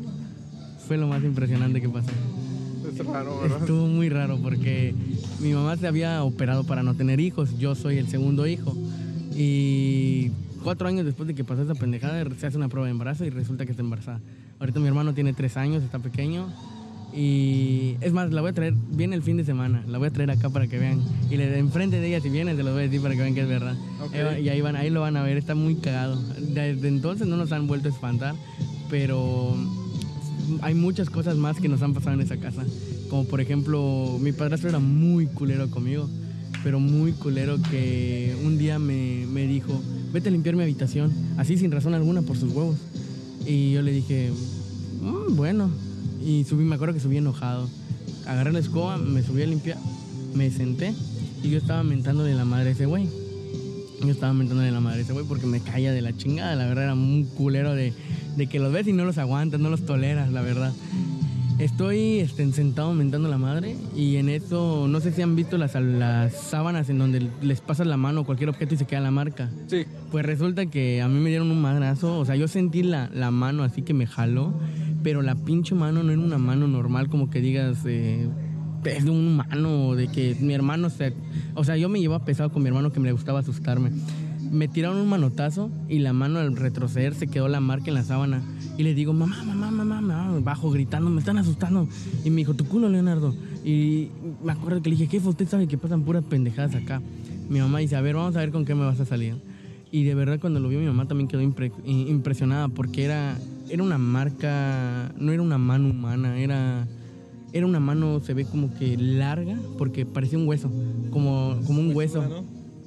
[0.87, 2.09] Fue lo más impresionante que pasó.
[2.87, 3.59] Es raro, ¿verdad?
[3.59, 4.95] Estuvo muy raro porque
[5.41, 7.57] mi mamá se había operado para no tener hijos.
[7.59, 8.75] Yo soy el segundo hijo.
[9.35, 10.31] Y
[10.63, 13.29] cuatro años después de que pasó esa pendejada, se hace una prueba de embarazo y
[13.29, 14.19] resulta que está embarazada.
[14.59, 16.47] Ahorita mi hermano tiene tres años, está pequeño.
[17.13, 20.11] Y es más, la voy a traer, viene el fin de semana, la voy a
[20.11, 20.99] traer acá para que vean.
[21.29, 23.33] Y le enfrente de ella, si viene, se lo voy a decir para que vean
[23.35, 23.75] que es verdad.
[24.03, 24.11] Ok.
[24.13, 26.21] Eh, Y ahí, van, ahí lo van a ver, está muy cagado.
[26.39, 28.35] Desde entonces no nos han vuelto a espantar,
[28.89, 29.55] pero
[30.61, 32.63] hay muchas cosas más que nos han pasado en esa casa.
[33.09, 36.09] Como por ejemplo, mi padrastro era muy culero conmigo,
[36.63, 39.81] pero muy culero que un día me, me dijo,
[40.13, 42.77] vete a limpiar mi habitación, así sin razón alguna por sus huevos.
[43.45, 44.31] Y yo le dije,
[45.01, 45.69] "Mm, bueno.
[46.23, 47.69] Y subí, me acuerdo que subí enojado.
[48.25, 49.77] Agarré la escoba, me subí a limpiar,
[50.33, 50.93] me senté
[51.43, 53.07] y yo estaba mentándole la madre ese güey.
[54.01, 56.55] Yo estaba mentándole la madre ese güey porque me caía de la chingada.
[56.55, 57.93] La verdad era un culero de,
[58.35, 60.73] de que los ves y no los aguantas, no los toleras, la verdad.
[61.59, 65.73] Estoy este, sentado mentando la madre y en eso, no sé si han visto las,
[65.73, 69.09] las sábanas en donde les pasas la mano o cualquier objeto y se queda la
[69.09, 69.49] marca.
[69.65, 69.85] Sí.
[70.11, 73.31] Pues resulta que a mí me dieron un madrazo, o sea, yo sentí la, la
[73.31, 74.53] mano así que me jaló,
[75.01, 78.27] pero la pinche mano no era una mano normal, como que digas, eh,
[78.85, 81.13] es de un humano, de que mi hermano se...
[81.55, 83.91] O sea, yo me llevaba pesado con mi hermano que me gustaba asustarme.
[84.51, 88.03] Me tiraron un manotazo y la mano al retroceder se quedó la marca en la
[88.03, 88.41] sábana.
[88.77, 91.87] Y le digo, mamá, mamá, mamá, mamá, bajo gritando, me están asustando.
[92.23, 93.35] Y me dijo, tu culo, Leonardo.
[93.65, 94.09] Y
[94.43, 97.01] me acuerdo que le dije, jefe, usted sabe que pasan puras pendejadas acá.
[97.49, 99.35] Mi mamá dice, a ver, vamos a ver con qué me vas a salir.
[99.91, 103.37] Y de verdad cuando lo vio mi mamá también quedó impre- impresionada porque era,
[103.69, 106.85] era una marca, no era una mano humana, era,
[107.53, 110.71] era una mano, se ve como que larga porque parecía un hueso,
[111.11, 112.23] como, como un hueso.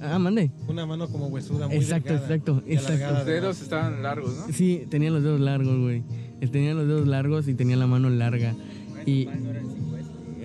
[0.02, 0.50] Ah, mande.
[0.66, 3.14] Una mano como huesuda, muy Exacto, delgada exacto, exacto.
[3.14, 4.52] Los dedos estaban largos, ¿no?
[4.52, 6.02] Sí, tenía los dedos largos, güey.
[6.50, 8.54] Tenía los dedos largos y tenía la mano larga.
[9.04, 9.28] Y...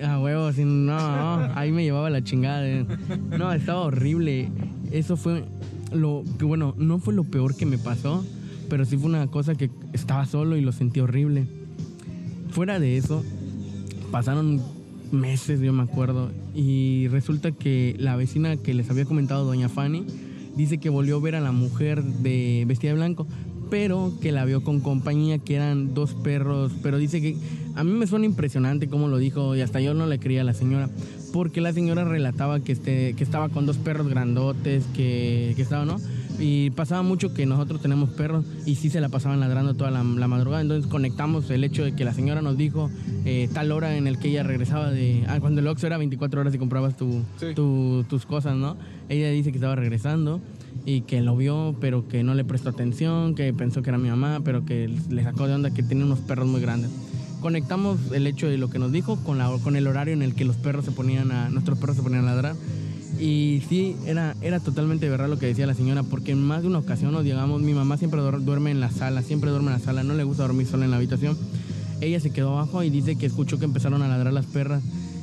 [0.04, 2.68] Ah, huevo, sí, no, no, ahí me llevaba la chingada.
[2.68, 2.84] eh.
[3.38, 4.50] No, estaba horrible.
[4.92, 5.44] Eso fue
[5.90, 8.22] lo que, bueno, no fue lo peor que me pasó,
[8.68, 11.46] pero sí fue una cosa que estaba solo y lo sentí horrible.
[12.50, 13.24] Fuera de eso,
[14.10, 14.60] pasaron
[15.12, 20.04] meses, yo me acuerdo, y resulta que la vecina que les había comentado, doña Fanny,
[20.56, 23.26] dice que volvió a ver a la mujer de vestida de blanco,
[23.70, 27.36] pero que la vio con compañía, que eran dos perros, pero dice que
[27.74, 30.44] a mí me suena impresionante cómo lo dijo y hasta yo no le creía a
[30.44, 30.88] la señora,
[31.32, 35.84] porque la señora relataba que, este, que estaba con dos perros grandotes, que, que estaba,
[35.84, 35.98] ¿no?
[36.38, 40.02] Y pasaba mucho que nosotros tenemos perros y sí se la pasaban ladrando toda la,
[40.04, 40.60] la madrugada.
[40.62, 42.90] Entonces conectamos el hecho de que la señora nos dijo
[43.24, 45.24] eh, tal hora en el que ella regresaba de...
[45.28, 47.46] Ah, cuando el Oxxo era 24 horas y comprabas tu, Sí.
[47.54, 48.76] tu- tus cosas, ¿no?
[49.08, 50.40] Ella dice que estaba regresando
[50.84, 54.08] y que lo vio, pero que no le prestó atención, que pensó que era mi
[54.10, 56.90] mamá, pero que le sacó de onda que tenía unos perros muy grandes.
[57.40, 60.34] Conectamos el hecho de lo que nos dijo con, la, con el horario en el
[60.34, 62.56] que los perros se ponían a, nuestros perros se ponían a ladrar.
[63.18, 66.68] Y sí, era, era totalmente verdad lo que decía la señora, porque en más de
[66.68, 69.78] una ocasión nos llegamos, mi mamá siempre duer- duerme en la sala, siempre duerme en
[69.78, 71.36] la sala, no le gusta dormir sola en la habitación.
[72.02, 74.82] Ella se quedó abajo y dice que escuchó que empezaron a ladrar las perras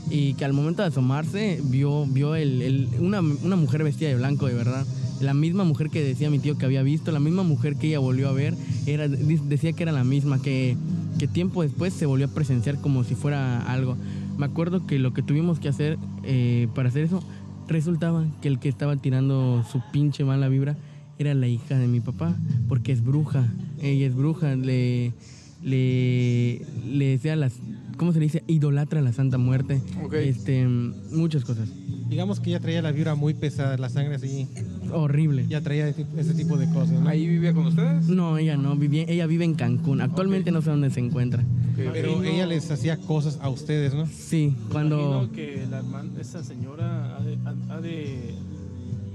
[0.10, 4.16] y que al momento de asomarse vio, vio el, el- una, una mujer vestida de
[4.16, 4.86] blanco, de verdad.
[5.22, 8.00] La misma mujer que decía mi tío que había visto, la misma mujer que ella
[8.00, 8.56] volvió a ver,
[8.88, 10.76] era, decía que era la misma, que,
[11.20, 13.96] que tiempo después se volvió a presenciar como si fuera algo.
[14.38, 17.24] Me acuerdo que lo que tuvimos que hacer eh, para hacer eso,
[17.68, 20.76] resultaba que el que estaba tirando su pinche mala vibra
[21.18, 22.36] era la hija de mi papá,
[22.68, 23.48] porque es bruja.
[23.82, 25.14] Ella es bruja, le,
[25.62, 27.54] le, le decía las,
[27.98, 28.44] ¿cómo se le dice?
[28.48, 29.82] Idolatra a la Santa Muerte.
[30.04, 30.14] Ok.
[30.14, 31.70] Este, muchas cosas.
[32.10, 34.48] Digamos que ella traía la vibra muy pesada, la sangre así.
[34.92, 35.48] Horrible.
[35.48, 37.00] Ya traía ese, ese tipo de cosas.
[37.00, 37.08] ¿no?
[37.10, 38.08] ¿Ahí vivía con ustedes?
[38.08, 40.02] No, ella no, vivía, ella vive en Cancún.
[40.02, 40.56] Actualmente Ok.
[40.56, 41.42] no sé dónde se encuentra.
[41.42, 41.48] Ok.
[41.94, 44.06] Pero Imagino- ella les hacía cosas a ustedes, ¿no?
[44.06, 45.00] Sí, cuando...
[45.26, 48.36] Imagino que la herman- esa señora ha de, ha- ha de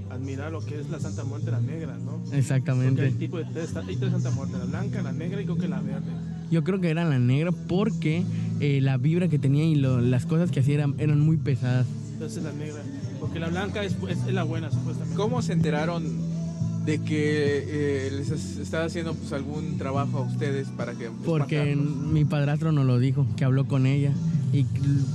[0.09, 2.17] admirar lo que es la Santa Muerte, la negra, ¿no?
[2.23, 3.07] Porque Exactamente.
[3.07, 5.67] el tipo de tres, hay tres Santa Muerte, la blanca, la negra y creo que
[5.69, 6.11] la verde.
[6.51, 8.23] Yo creo que era la negra porque
[8.59, 11.85] eh, la vibra que tenía y lo- las cosas que hacía eran, eran muy pesadas.
[12.13, 12.81] Entonces la negra.
[13.19, 15.15] Porque la blanca es, es- es la buena, supuestamente.
[15.15, 16.03] ¿Cómo se enteraron
[16.85, 17.63] de que
[18.07, 22.71] eh, les es- estaba haciendo pues algún trabajo a ustedes para que Porque mi padrastro
[22.71, 24.11] nos lo dijo, que habló con ella.
[24.51, 24.65] Y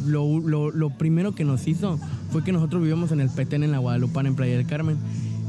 [0.07, 1.99] lo, lo- lo primero que nos hizo
[2.31, 4.97] fue que nosotros vivíamos en el Petén, en la Guadalupana, en Playa del Carmen.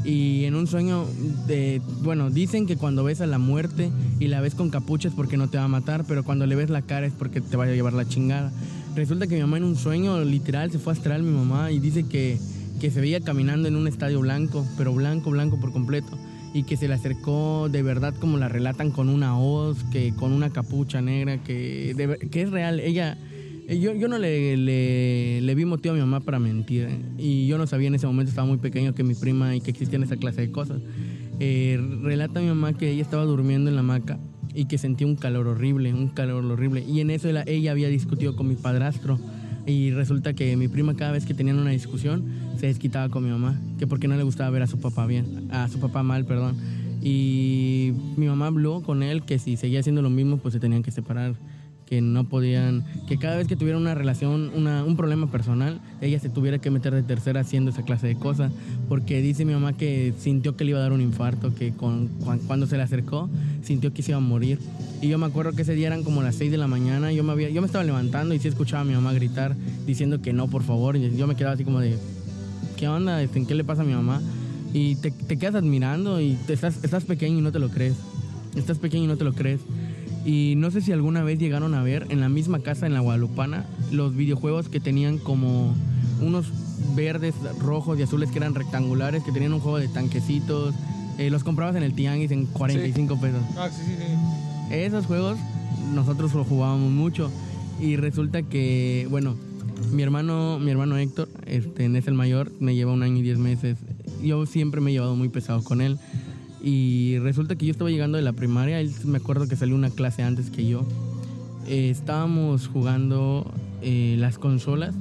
[0.06, 1.06] Y en un sueño,
[1.48, 5.16] de, bueno, dicen que cuando ves a la muerte y la ves con capucha es
[5.16, 7.58] porque no te va a matar, pero cuando le ves la cara es porque te
[7.58, 8.52] va a llevar la chingada.
[8.96, 11.80] Resulta que mi mamá en un sueño, literal, se fue a astral mi mamá y
[11.80, 12.38] dice que,
[12.80, 16.18] que se veía caminando en un estadio blanco, pero blanco, blanco por completo.
[16.54, 20.32] Y que se le acercó de verdad como la relatan con una hoz, que con
[20.32, 22.80] una capucha negra, que, de que es real.
[22.80, 23.18] Ella
[23.68, 26.84] Yo, yo no le, le, le vi motivo a mi mamá para mentir.
[26.84, 29.62] eh, Y yo no sabía en ese momento, estaba muy pequeño, que mi prima y
[29.62, 30.82] que existían esa clase de cosas.
[31.40, 34.20] Eh, relata mi mamá que ella estaba durmiendo en la hamaca
[34.54, 36.84] y que sentía un calor horrible, un calor horrible.
[36.88, 39.20] Y en eso la- ella había discutido con mi padrastro.
[39.66, 42.24] Y resulta que mi prima cada vez que tenían una discusión
[42.60, 45.48] se desquitaba con mi mamá, que porque no le gustaba ver a su papá bien,
[45.50, 46.56] a su papá mal, perdón.
[47.02, 50.84] Y mi mamá habló con él que si seguía haciendo lo mismo, pues se tenían
[50.84, 51.34] que separar,
[51.86, 56.20] que no podían, que cada vez que tuvieran una relación, una- un problema personal, ella
[56.20, 58.52] se tuviera que meter de tercera haciendo esa clase de cosas,
[58.90, 62.08] porque dice mi mamá que sintió que le iba a dar un infarto, que con,
[62.24, 63.30] cuan- cuando se le acercó
[63.64, 64.60] sintió que se iba a morir.
[65.02, 67.24] Y yo me acuerdo que ese día eran como las 6 de la mañana, yo
[67.24, 69.56] me, había, yo me estaba levantando y sí escuchaba a mi mamá gritar
[69.86, 71.96] diciendo que no, por favor, y yo me quedaba así como de,
[72.78, 73.22] ¿qué onda?
[73.22, 74.22] Este, ¿En qué le pasa a mi mamá?
[74.74, 77.94] Y te, te quedas admirando y te estás, estás pequeño y no te lo crees.
[78.56, 79.62] Estás pequeño y no te lo crees.
[80.26, 83.00] Y no sé si alguna vez llegaron a ver en la misma casa en la
[83.00, 85.76] Guadalupana los videojuegos que tenían como
[86.20, 86.48] unos
[86.96, 90.74] verdes, rojos y azules que eran rectangulares, que tenían un juego de tanquecitos.
[91.20, 93.42] Eh, los comprabas en el Tianguis en 45 pesos.
[93.56, 94.74] Ah, sí, sí, sí.
[94.74, 95.38] Esos juegos
[95.94, 97.32] nosotros lo jugábamos mucho
[97.80, 99.36] y resulta que, bueno,
[99.92, 103.38] mi hermano, mi hermano Héctor, este, es el mayor, me lleva un año y diez
[103.38, 103.78] meses.
[104.24, 106.00] Yo siempre me he llevado muy pesado con él
[106.66, 109.92] y resulta que yo estaba llegando de la primaria, él me acuerdo que salió una
[109.92, 110.84] clase antes que yo.
[111.68, 113.54] Eh, estábamos jugando
[113.84, 114.96] eh, las consolas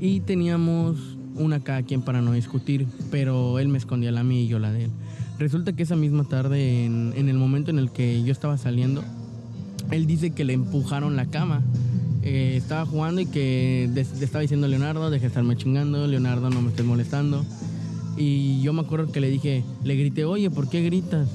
[0.00, 4.48] y teníamos una cada quien para no discutir, pero él me escondía la mía y
[4.48, 4.90] yo la de él.
[5.38, 9.04] Resulta que esa misma tarde, en, en el momento en el que yo estaba saliendo,
[9.90, 11.62] él dice que le empujaron la cama.
[12.22, 16.62] Eh, estaba jugando y que le estaba diciendo Leonardo, deja de estarme chingando, Leonardo no
[16.62, 17.44] me estés molestando.
[18.16, 21.28] Y yo me acuerdo que le dije, le grité, oye, ¿por qué gritas?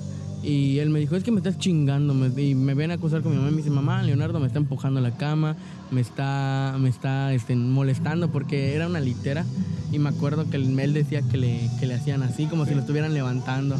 [0.43, 2.13] Y él me dijo, es que me estás chingando.
[2.15, 4.47] me- y me ven a acusar con mi mamá y me dice, mamá, Leonardo me
[4.47, 5.55] está empujando a la cama,
[5.91, 9.45] me está, me está este, molestando porque era una litera.
[9.91, 12.79] Y me acuerdo que él decía que le, que le hacían así, como si lo
[12.81, 13.75] estuvieran levantando.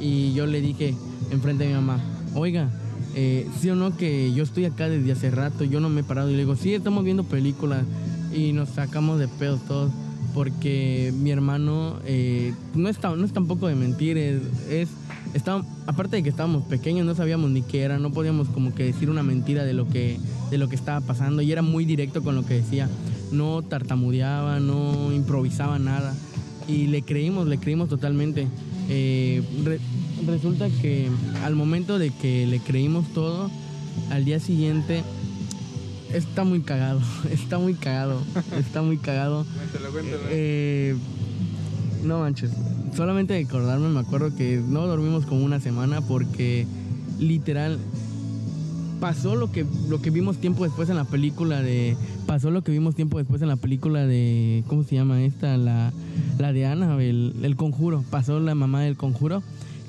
[0.00, 0.94] Y yo le dije,
[1.30, 2.00] enfrente de mi mamá,
[2.34, 2.68] oiga,
[3.14, 6.04] eh, sí o no que yo estoy acá desde hace rato, yo no me he
[6.04, 6.28] parado.
[6.30, 7.84] Y le digo, sí, estamos viendo películas
[8.34, 9.92] y nos sacamos de pedos todos.
[10.34, 14.88] Porque mi hermano eh, no, es no es tampoco de mentir, es, es
[15.34, 18.84] estaba- aparte de que estábamos pequeños, no sabíamos ni qué era, no podíamos como que
[18.84, 20.18] decir una mentira de lo que,
[20.50, 22.88] de lo que estaba pasando y era muy directo con lo que decía.
[23.30, 26.14] No tartamudeaba, no improvisaba nada
[26.68, 28.46] y le creímos, le creímos totalmente.
[28.88, 29.80] Eh, re-
[30.26, 31.08] resulta que
[31.44, 33.50] al momento de que le creímos todo,
[34.10, 35.02] al día siguiente
[36.14, 37.00] está muy cagado,
[37.30, 38.20] está muy cagado,
[38.58, 39.44] está muy cagado.
[39.44, 40.22] Cuéntalo, cuéntalo.
[40.30, 40.96] Eh,
[42.04, 42.50] no manches.
[42.94, 46.66] Solamente de acordarme, me acuerdo que no dormimos como una semana porque
[47.18, 47.78] literal
[49.00, 51.96] pasó lo que lo que vimos tiempo después en la película de
[52.26, 55.56] pasó lo que vimos tiempo después en la película de ¿cómo se llama esta?
[55.56, 55.92] La
[56.38, 58.04] la de Ana, el, el conjuro.
[58.10, 59.42] Pasó la mamá del conjuro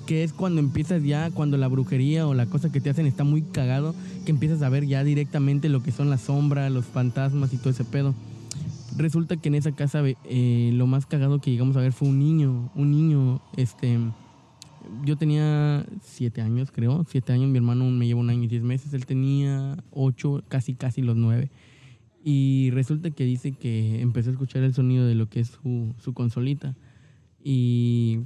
[0.05, 3.23] que es cuando empiezas ya, cuando la brujería o la cosa que te hacen está
[3.23, 3.95] muy cagado,
[4.25, 7.69] que empiezas a ver ya directamente lo que son las sombras, los fantasmas y todo
[7.69, 8.13] ese pedo.
[8.97, 12.19] Resulta que en esa casa eh, lo más cagado que llegamos a ver fue un
[12.19, 13.97] niño, un niño, este,
[15.03, 18.61] yo tenía siete años creo, siete años, mi hermano me lleva un año y diez
[18.61, 21.49] meses, él tenía ocho, casi casi los nueve.
[22.23, 25.93] Y resulta que dice que empezó a escuchar el sonido de lo que es su,
[25.99, 26.73] su consolita.
[27.43, 28.19] Y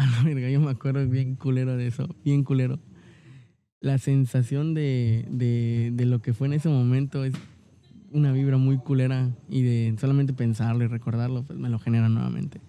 [0.04, 2.78] a la verga, yo me acuerdo bien culero de eso, bien culero.
[3.80, 7.34] La sensación de, de, de lo que fue en ese momento es
[8.10, 12.60] una vibra muy culera y de solamente pensarlo y recordarlo, pues me lo genera nuevamente.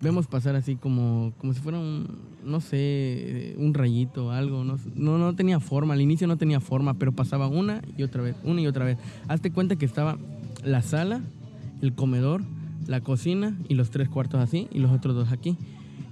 [0.00, 2.06] Vemos pasar así como, como si fuera un,
[2.44, 4.62] no sé, un rayito, algo.
[4.62, 8.22] No, no, no tenía forma, al inicio no tenía forma, pero pasaba una y otra
[8.22, 8.98] vez, una y otra vez.
[9.26, 10.18] Hazte cuenta que estaba
[10.62, 11.20] la sala,
[11.82, 12.42] el comedor,
[12.86, 15.56] la cocina y los tres cuartos así y los otros dos aquí.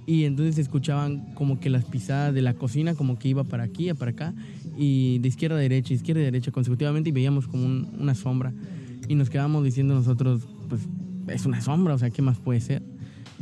[0.07, 3.91] Y entonces escuchaban como que las pisadas de la cocina, como que iba para aquí,
[3.93, 4.33] para acá,
[4.77, 8.53] y de izquierda a derecha, izquierda y derecha consecutivamente, y veíamos como un- una sombra.
[9.07, 10.81] Y nos quedábamos diciendo nosotros, pues
[11.27, 12.83] es una sombra, o sea, ¿qué más puede ser?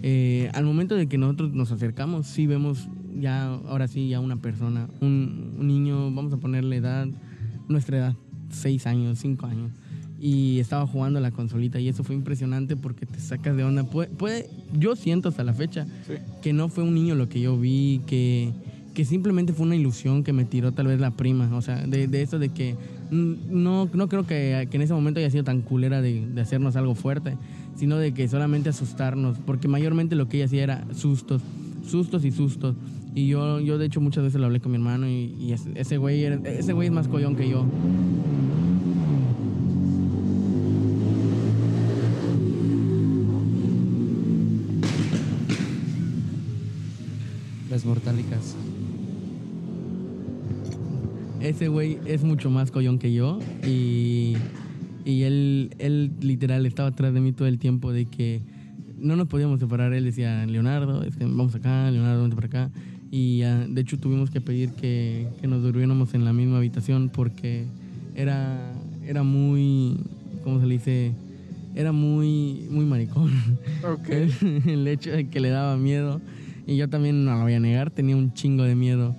[0.02, 2.88] Eh, al momento de que nosotros nos acercamos, sí vemos
[3.20, 7.08] ya, ahora sí, ya una persona, un, un niño, vamos a ponerle edad,
[7.68, 8.16] nuestra edad,
[8.50, 9.72] seis años, cinco años.
[10.26, 13.84] Y estaba jugando la consolita y eso fue impresionante porque te sacas de onda.
[13.84, 14.50] Puede, puede-
[14.80, 16.14] yo siento hasta la fecha Sí.
[16.42, 18.52] que no fue un niño lo que yo vi, que,
[18.94, 21.50] que simplemente fue una ilusión que me tiró tal vez la prima.
[21.58, 22.78] O sea, de, de eso de que
[23.12, 26.78] no, no creo que, que en ese momento haya sido tan culera de, de hacernos
[26.78, 27.36] algo fuerte,
[27.76, 31.42] sino de que solamente asustarnos, porque mayormente lo que ella hacía era sustos,
[31.86, 32.78] sustos y sustos.
[33.14, 35.72] Y yo, yo de hecho muchas veces lo hablé con mi hermano y, y ese-
[35.76, 37.66] ese güey era- ese güey es más collón que yo.
[51.54, 54.34] Ese güey es mucho más collón que yo y,
[55.06, 58.42] y él, él literal estaba atrás de mí todo el tiempo de que
[58.98, 59.94] no nos podíamos separar.
[59.94, 62.72] Él decía, Leonardo, este, vamos acá, Leonardo, vente para acá.
[63.12, 67.66] Y de hecho tuvimos que pedir que, que nos durmiéramos en la misma habitación porque
[68.16, 68.74] era,
[69.06, 69.98] era muy,
[70.44, 71.12] ¿cómo se le dice?
[71.76, 73.32] Era muy, muy maricón.
[73.84, 74.10] Ok.
[74.66, 76.20] el hecho de que le daba miedo.
[76.66, 79.16] Y yo también no lo voy a negar, tenía un chingo de miedo.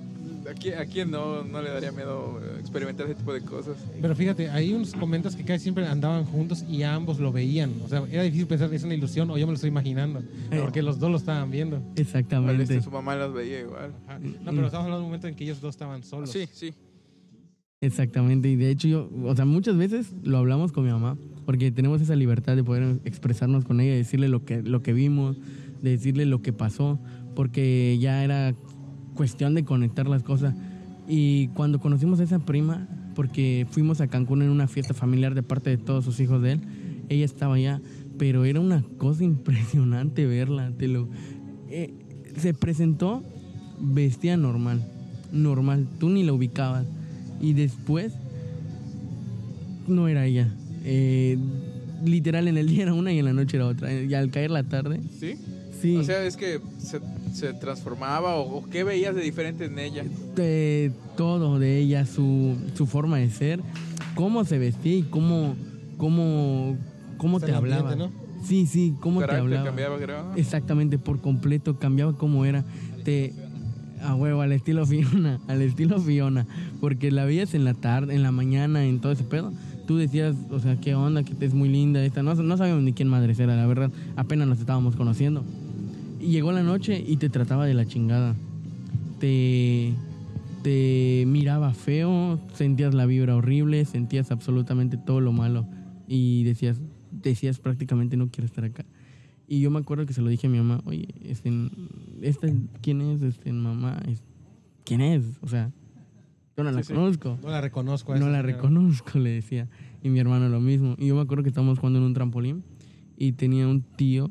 [0.48, 3.76] ¿A quién, a quién no, no le daría miedo eh, experimentar ese tipo de cosas?
[4.00, 7.72] Pero fíjate, ahí unos comentas que casi siempre andaban juntos y ambos lo veían.
[7.84, 10.20] O sea, era difícil pensar que es una ilusión o yo me lo estoy imaginando.
[10.50, 10.58] Eh.
[10.60, 11.82] Porque los dos lo estaban viendo.
[11.96, 12.80] Exactamente.
[12.82, 13.92] su mamá las veía igual.
[14.06, 14.18] Ajá.
[14.18, 16.30] No, pero estamos hablando de un momento en que ellos dos estaban solos.
[16.30, 16.74] Sí, sí.
[17.84, 21.70] Exactamente, y de hecho yo, o sea, muchas veces lo hablamos con mi mamá, porque
[21.70, 25.36] tenemos esa libertad de poder expresarnos con ella, decirle lo que, lo que vimos,
[25.82, 26.98] de decirle lo que pasó,
[27.34, 28.54] porque ya era
[29.14, 30.54] cuestión de conectar las cosas.
[31.08, 35.42] Y cuando conocimos a esa prima, porque fuimos a Cancún en una fiesta familiar de
[35.42, 36.60] parte de todos sus hijos de él,
[37.08, 37.80] ella estaba allá,
[38.18, 41.08] pero era una cosa impresionante verla, te lo...
[41.70, 41.92] eh,
[42.36, 43.22] se presentó
[43.80, 44.82] vestida normal,
[45.32, 46.86] normal, tú ni la ubicabas.
[47.40, 48.14] Y después
[49.86, 50.48] no era ella.
[50.84, 51.38] Eh,
[52.04, 53.92] literal en el día era una y en la noche era otra.
[53.92, 55.34] Y al caer la tarde, ¿Sí?
[55.84, 55.96] Sí.
[55.98, 57.00] O sea, es que se,
[57.34, 60.04] se transformaba o, o qué veías de diferente en ella.
[60.34, 63.60] de todo de ella, su, su forma de ser,
[64.14, 65.54] cómo se vestía y cómo,
[65.98, 66.76] cómo,
[67.18, 67.90] cómo te hablaba.
[67.90, 68.46] ambiente, ¿no?
[68.46, 69.64] Sí, sí, cómo te hablaba.
[69.64, 70.24] cambiaba, creo.
[70.24, 70.34] ¿no?
[70.36, 72.64] Exactamente, por completo, cambiaba cómo era.
[73.04, 73.34] Te
[74.02, 76.46] a huevo, al estilo Fiona, al estilo Fiona,
[76.80, 79.52] porque la veías en la tarde, en la mañana, en todo ese pedo.
[79.86, 82.22] Tú decías, o sea, qué onda, que es muy linda esta.
[82.22, 83.90] No, no sabíamos ni quién madre era, la verdad.
[84.16, 85.44] Apenas nos estábamos conociendo.
[86.24, 88.34] Llegó la noche y te trataba de la chingada.
[89.20, 89.92] Te,
[90.62, 95.66] te miraba feo, sentías la vibra horrible, sentías absolutamente todo lo malo.
[96.08, 98.84] Y decías, decías prácticamente no quiero estar acá.
[99.46, 101.52] Y yo me acuerdo que se lo dije a mi mamá, oye, este,
[102.22, 103.22] este ¿quién es?
[103.22, 104.00] Este, mamá,
[104.84, 105.22] ¿quién es?
[105.42, 105.70] O sea,
[106.56, 106.94] yo no la Sí, sí.
[106.94, 107.38] conozco.
[107.42, 108.12] No la reconozco.
[108.14, 109.68] a No la reconozco, le decía.
[110.02, 110.94] Y mi hermano lo mismo.
[110.98, 112.62] Y yo me acuerdo que estábamos jugando en un trampolín
[113.16, 114.30] y tenía un tío.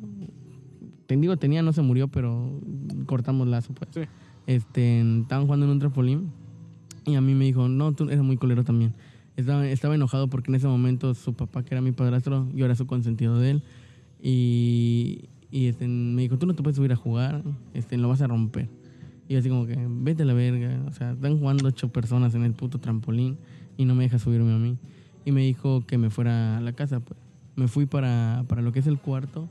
[1.05, 2.59] Te digo, tenía, no se murió, pero
[3.05, 3.89] cortamos lazo, pues.
[3.93, 4.01] Sí.
[4.47, 6.31] Este, estaban jugando en un trampolín
[7.05, 8.93] y a mí me dijo, no, tú eres muy colero también.
[9.35, 12.75] Estaba, estaba enojado porque en ese momento su papá, que era mi padrastro, yo era
[12.75, 13.63] su consentido de él.
[14.21, 17.43] Y, y este, me dijo, tú no te puedes subir a jugar,
[17.73, 18.69] este, lo vas a romper.
[19.27, 20.81] Y yo así como que, vete a la verga.
[20.87, 23.37] O sea, están jugando ocho personas en el puto trampolín
[23.77, 24.77] y no me deja subirme a mí.
[25.25, 27.19] Y me dijo que me fuera a la casa, pues.
[27.55, 29.47] Me fui para, para lo que es el cuarto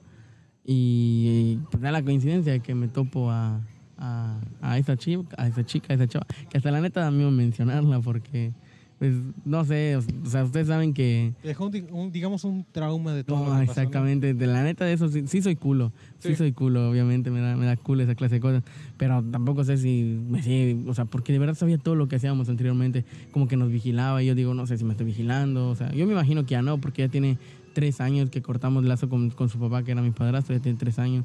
[0.64, 3.60] y pues da la coincidencia de que me topo a,
[3.98, 7.10] a, a esa chica, a esa chica, a esa chava, que hasta la neta da
[7.10, 8.52] miedo mencionarla porque,
[8.98, 11.32] pues, no sé, o, sea, ustedes saben que...
[11.42, 13.38] Dejó, un, di- un- digamos, un trauma de todo.
[13.38, 13.82] lo No, que pasó, ¿no?
[13.82, 16.28] exactamente, de la neta de eso sí, sí soy culo, sí.
[16.30, 16.36] Sí.
[16.36, 18.62] soy culo, obviamente me da, me da culo esa clase de cosas,
[18.98, 22.16] pero tampoco sé si me sigue, o sea, porque de verdad sabía todo lo que
[22.16, 25.70] hacíamos anteriormente, como que nos vigilaba y yo digo, no sé si me estoy vigilando,
[25.70, 27.38] o sea, yo me imagino que ya no, porque ya tiene
[27.72, 30.78] tres años que cortamos lazo con, con su papá, que era mi padrastro, ya tiene
[30.78, 31.24] tres años,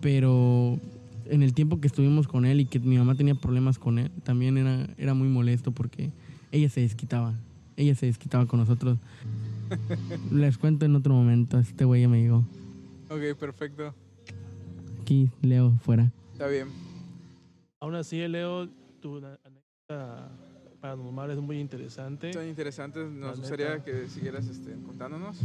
[0.00, 0.78] pero
[1.26, 4.10] en el tiempo que estuvimos con él y que mi mamá tenía problemas con él,
[4.24, 6.10] también era, era muy molesto porque
[6.52, 7.34] ella se desquitaba,
[7.76, 8.98] ella se desquitaba con nosotros.
[10.32, 12.44] Les cuento en otro momento, este güey ya me llegó.
[13.08, 13.94] Ok, perfecto.
[15.02, 16.10] Aquí, Leo, fuera.
[16.32, 16.68] Está bien.
[17.80, 18.68] Aún así, Leo,
[19.00, 20.30] tu anécdota
[20.80, 22.32] paranormal es muy interesante.
[22.32, 23.10] Son interesantes.
[23.10, 23.84] Nos La gustaría neta.
[23.84, 25.36] que siguieras este, contándonos.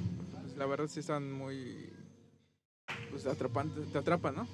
[0.41, 1.89] Pues, la verdad sí están muy...
[3.11, 3.87] Pues atrapantes.
[3.91, 4.47] Te atrapan, ¿no?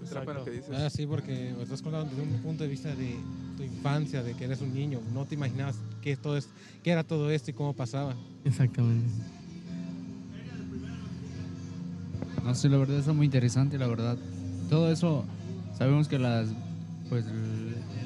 [0.00, 0.70] Te atrapan lo que dices.
[0.72, 3.16] Ah, sí, porque estás contando desde un punto de vista de
[3.56, 5.00] tu infancia, de que eres un niño.
[5.12, 6.48] No te imaginabas qué, todo es,
[6.82, 8.14] qué era todo esto y cómo pasaba.
[8.44, 9.08] Exactamente.
[12.42, 14.18] No sé, la verdad está muy interesante, la verdad.
[14.68, 15.24] Todo eso,
[15.78, 16.48] sabemos que las,
[17.08, 17.24] pues,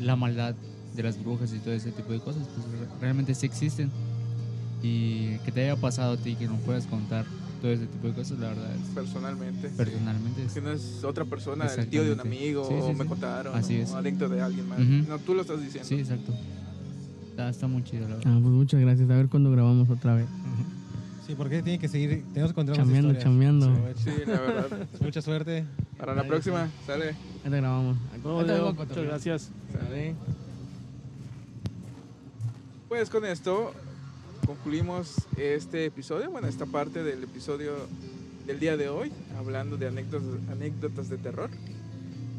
[0.01, 0.55] la maldad
[0.99, 3.89] de las brujas y todo ese tipo de cosas, pues re- realmente sí existen.
[4.83, 7.25] Y que te haya pasado a ti, que no puedas contar
[7.63, 9.69] todo ese tipo de cosas, la verdad es, Personalmente.
[9.69, 9.75] sí.
[9.77, 12.93] personalmente es- Que no es otra persona, el tío de un amigo, Sí, sí, o
[12.95, 13.09] me sí.
[13.09, 13.93] contaron, Así o es.
[13.93, 14.79] anécdota de alguien más.
[14.81, 15.09] Ujú.
[15.09, 15.89] No, tú lo estás diciendo.
[15.89, 16.33] Sí, exacto.
[17.31, 18.33] Está, está muy chido, la verdad.
[18.35, 19.09] Ah, pues muchas gracias.
[19.09, 20.27] A ver cuándo grabamos otra vez.
[21.27, 23.25] Sí, porque tiene que seguir, tenemos que contar más Chambeando, historias.
[23.25, 23.95] chambeando.
[24.03, 24.89] Sí, la verdad.
[25.01, 25.65] Mucha suerte.
[25.99, 27.15] Para la próxima, sale.
[27.45, 27.97] Ahorita grabamos.
[28.25, 29.51] No, Ahorita Leo, vengo a muchas gracias.
[29.73, 30.15] Sale.
[32.89, 33.73] Pues con esto
[34.47, 37.75] concluimos este episodio, bueno, esta parte del episodio
[38.47, 41.51] del día de hoy, hablando de anécdotas, anécdotas de terror.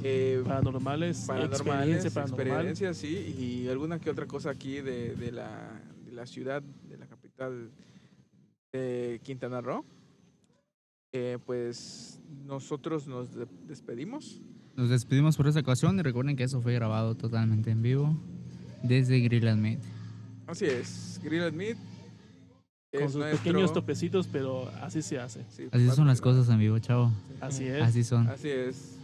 [0.04, 1.60] eh, Paranormales, paranormales,
[2.06, 2.48] experiencia paranormal.
[2.48, 6.98] experiencias, sí, y alguna que otra cosa aquí de, de la, de la ciudad, de
[6.98, 7.70] la capital
[8.72, 9.86] de Quintana Roo.
[11.12, 14.40] Eh, pues nosotros nos de- despedimos.
[14.76, 18.16] Nos despedimos por esta ocasión y recuerden que eso fue grabado totalmente en vivo
[18.84, 19.80] desde Grill and Meat.
[20.50, 21.78] Así es, Grill and Meat.
[22.92, 25.46] Con sus nuestro- pequeños topecitos, pero así se hace.
[25.56, 27.12] sí, Así son las cosas en vivo, chavo.
[27.40, 27.84] Así es.
[27.84, 28.28] Así son.
[28.28, 28.96] Así es.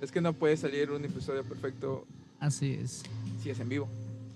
[0.00, 2.06] Es que no puede salir un episodio perfecto
[2.40, 3.02] Así es.
[3.42, 3.88] si es en vivo.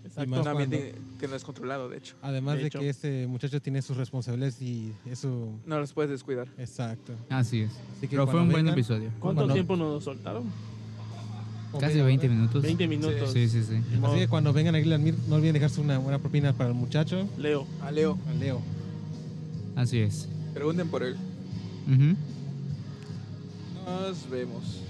[0.05, 0.31] Exacto.
[0.31, 2.17] más Un cuando- ambiente que no es controlado, de hecho.
[2.21, 2.79] Además De de, hecho.
[2.81, 5.53] que este muchacho tiene sus responsabilidades y eso.
[5.65, 6.49] No los puedes descuidar.
[6.59, 7.15] Exacto.
[7.31, 7.71] Así es.
[7.97, 9.11] Así que Pero fue un buen episodio.
[9.21, 10.45] ¿Cuánto Cuando- tiempo nos soltaron?
[11.79, 12.63] Casi 20 minutos.
[12.63, 13.33] 20 minutos.
[13.33, 13.83] Sí, sí, sí.
[14.03, 17.29] Así que cuando vengan a Meat, no olviden dejarse una buena propina para el muchacho,
[17.37, 17.67] Leo.
[17.83, 18.61] A Leo, a Leo.
[19.77, 20.29] Así es.
[20.55, 21.17] pregunten por él.
[23.87, 24.83] Nos vemos.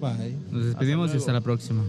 [0.00, 0.36] Bye.
[0.50, 1.82] Nos despedimos y hasta la próxima.